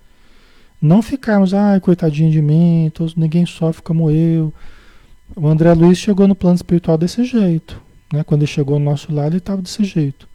[0.82, 4.52] Não ficarmos, ai, ah, coitadinho de mim, todos, ninguém sofre como eu.
[5.36, 7.80] O André Luiz chegou no plano espiritual desse jeito.
[8.12, 8.24] Né?
[8.24, 10.28] Quando ele chegou no nosso lado, ele estava desse jeito.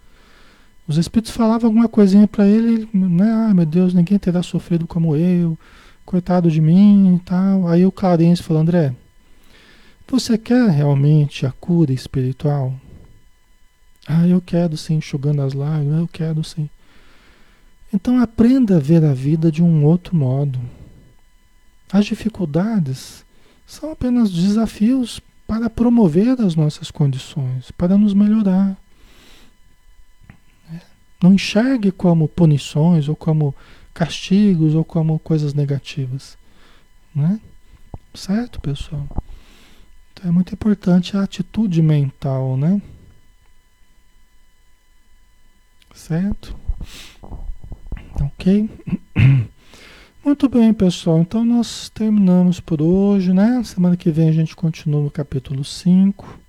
[0.87, 3.31] Os espíritos falavam alguma coisinha para ele, né?
[3.47, 5.57] Ai, meu Deus, ninguém terá sofrido como eu,
[6.05, 7.67] coitado de mim e tal.
[7.67, 8.93] Aí o Clarence falou, André,
[10.07, 12.71] você quer realmente a cura espiritual?
[14.07, 16.69] Ah, eu quero sim, enxugando as lágrimas, eu quero sim.
[17.93, 20.59] Então aprenda a ver a vida de um outro modo.
[21.91, 23.25] As dificuldades
[23.65, 28.77] são apenas desafios para promover as nossas condições, para nos melhorar.
[31.21, 33.55] Não enxergue como punições, ou como
[33.93, 36.37] castigos, ou como coisas negativas.
[37.15, 37.39] Né?
[38.13, 39.07] Certo, pessoal?
[40.13, 42.81] Então é muito importante a atitude mental, né?
[45.95, 46.55] Certo?
[48.21, 48.69] Ok?
[50.23, 51.19] Muito bem, pessoal.
[51.19, 53.63] Então nós terminamos por hoje, né?
[53.63, 56.39] Semana que vem a gente continua no capítulo 5,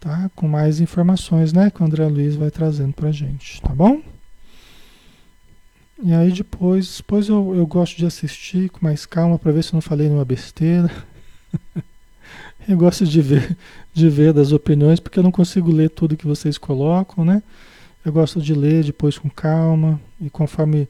[0.00, 0.30] tá?
[0.36, 1.70] Com mais informações, né?
[1.70, 4.00] Que o André Luiz vai trazendo pra gente, tá bom?
[6.02, 9.70] E aí depois, depois eu, eu gosto de assistir com mais calma para ver se
[9.70, 10.90] eu não falei nenhuma besteira.
[12.68, 13.56] eu gosto de ver,
[13.92, 17.42] de ver das opiniões, porque eu não consigo ler tudo que vocês colocam, né?
[18.04, 20.88] Eu gosto de ler depois com calma e conforme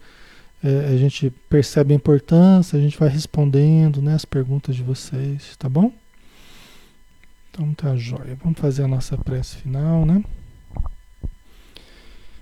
[0.64, 5.54] é, a gente percebe a importância, a gente vai respondendo né, as perguntas de vocês,
[5.58, 5.92] tá bom?
[7.50, 8.38] Então tá jóia.
[8.42, 10.24] Vamos fazer a nossa prece final, né?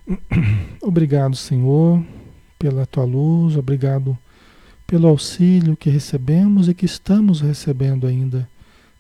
[0.81, 2.05] Obrigado, Senhor,
[2.57, 4.17] pela tua luz, obrigado
[4.87, 8.49] pelo auxílio que recebemos e que estamos recebendo ainda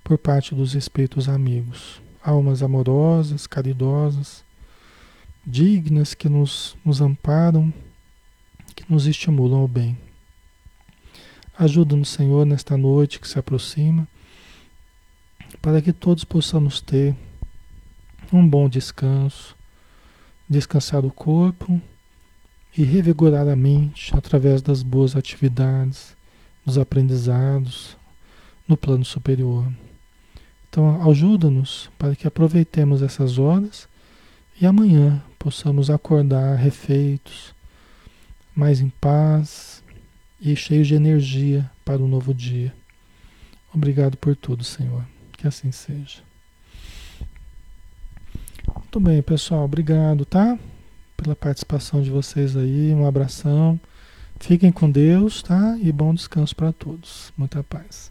[0.02, 4.44] por parte dos espíritos amigos, almas amorosas, caridosas
[5.50, 7.72] dignas que nos, nos amparam,
[8.74, 9.98] que nos estimulam ao bem.
[11.58, 14.08] Ajuda-nos, Senhor, nesta noite que se aproxima,
[15.60, 17.14] para que todos possamos ter
[18.32, 19.56] um bom descanso,
[20.48, 21.80] descansar o corpo
[22.76, 26.16] e revigorar a mente através das boas atividades,
[26.64, 27.96] dos aprendizados
[28.66, 29.70] no plano superior.
[30.68, 33.89] Então, ajuda-nos para que aproveitemos essas horas
[34.60, 37.54] e amanhã possamos acordar refeitos,
[38.54, 39.82] mais em paz
[40.40, 42.74] e cheios de energia para o novo dia.
[43.72, 45.04] Obrigado por tudo, Senhor.
[45.32, 46.18] Que assim seja.
[48.74, 49.64] Muito bem, pessoal.
[49.64, 50.58] Obrigado, tá?
[51.16, 52.92] Pela participação de vocês aí.
[52.92, 53.80] Um abração.
[54.38, 55.78] Fiquem com Deus, tá?
[55.80, 57.32] E bom descanso para todos.
[57.36, 58.10] Muita paz.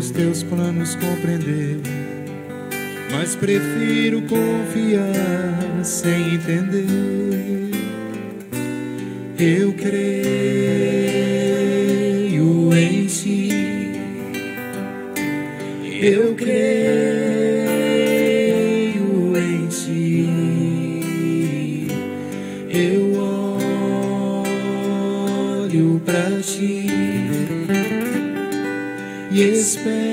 [0.00, 1.76] os teus planos compreender.
[3.12, 6.86] Mas prefiro confiar sem entender.
[9.38, 10.00] Eu creio
[12.74, 13.50] em ti.
[16.00, 16.69] Eu creio
[29.76, 30.09] e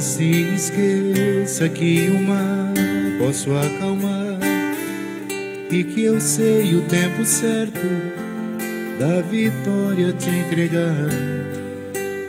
[0.00, 2.72] se esqueça que o mar
[3.18, 4.38] posso acalmar
[5.70, 7.86] e que eu sei o tempo certo
[8.98, 11.08] da vitória te entregar.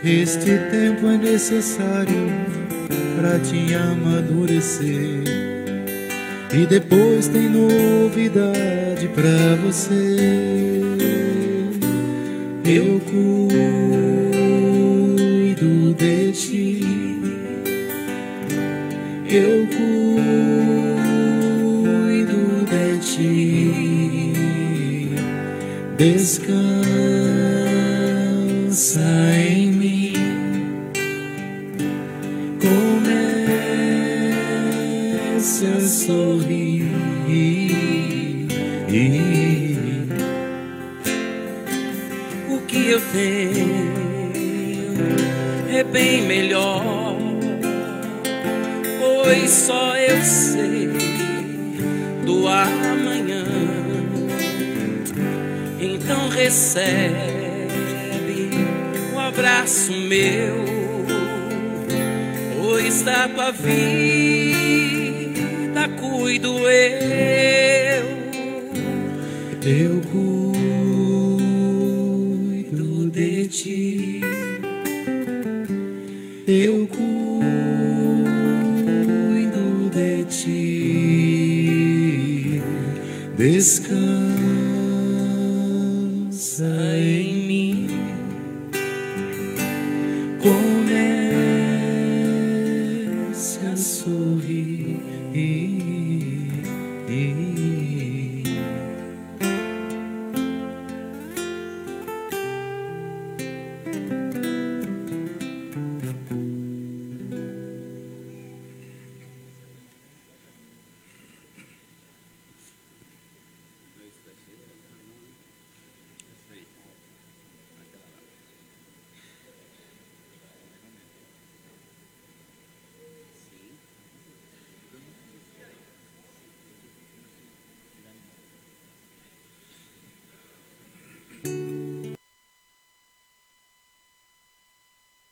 [0.03, 2.30] Este tempo é necessário
[3.15, 5.23] para te amadurecer.
[6.53, 10.18] E depois tem novidade pra você.
[12.65, 13.53] Eu cuido
[15.93, 16.60] de ti.
[19.33, 20.35] Eu cuido
[22.65, 24.33] de ti.
[25.97, 26.59] Descansa
[29.37, 30.13] em mim.
[32.59, 33.05] Comece
[35.65, 36.91] a sorrir.
[42.49, 43.91] O que eu tenho
[45.73, 47.00] é bem melhor,
[49.51, 50.89] só eu sei
[52.25, 53.43] do amanhã.
[55.79, 57.11] Então recebe
[59.13, 60.55] o abraço meu,
[62.61, 63.81] pois da tua vida
[65.99, 68.05] cuido eu.
[69.63, 70.30] Eu cuido
[83.61, 84.00] cuido de ti.
[84.00, 84.00] Descansa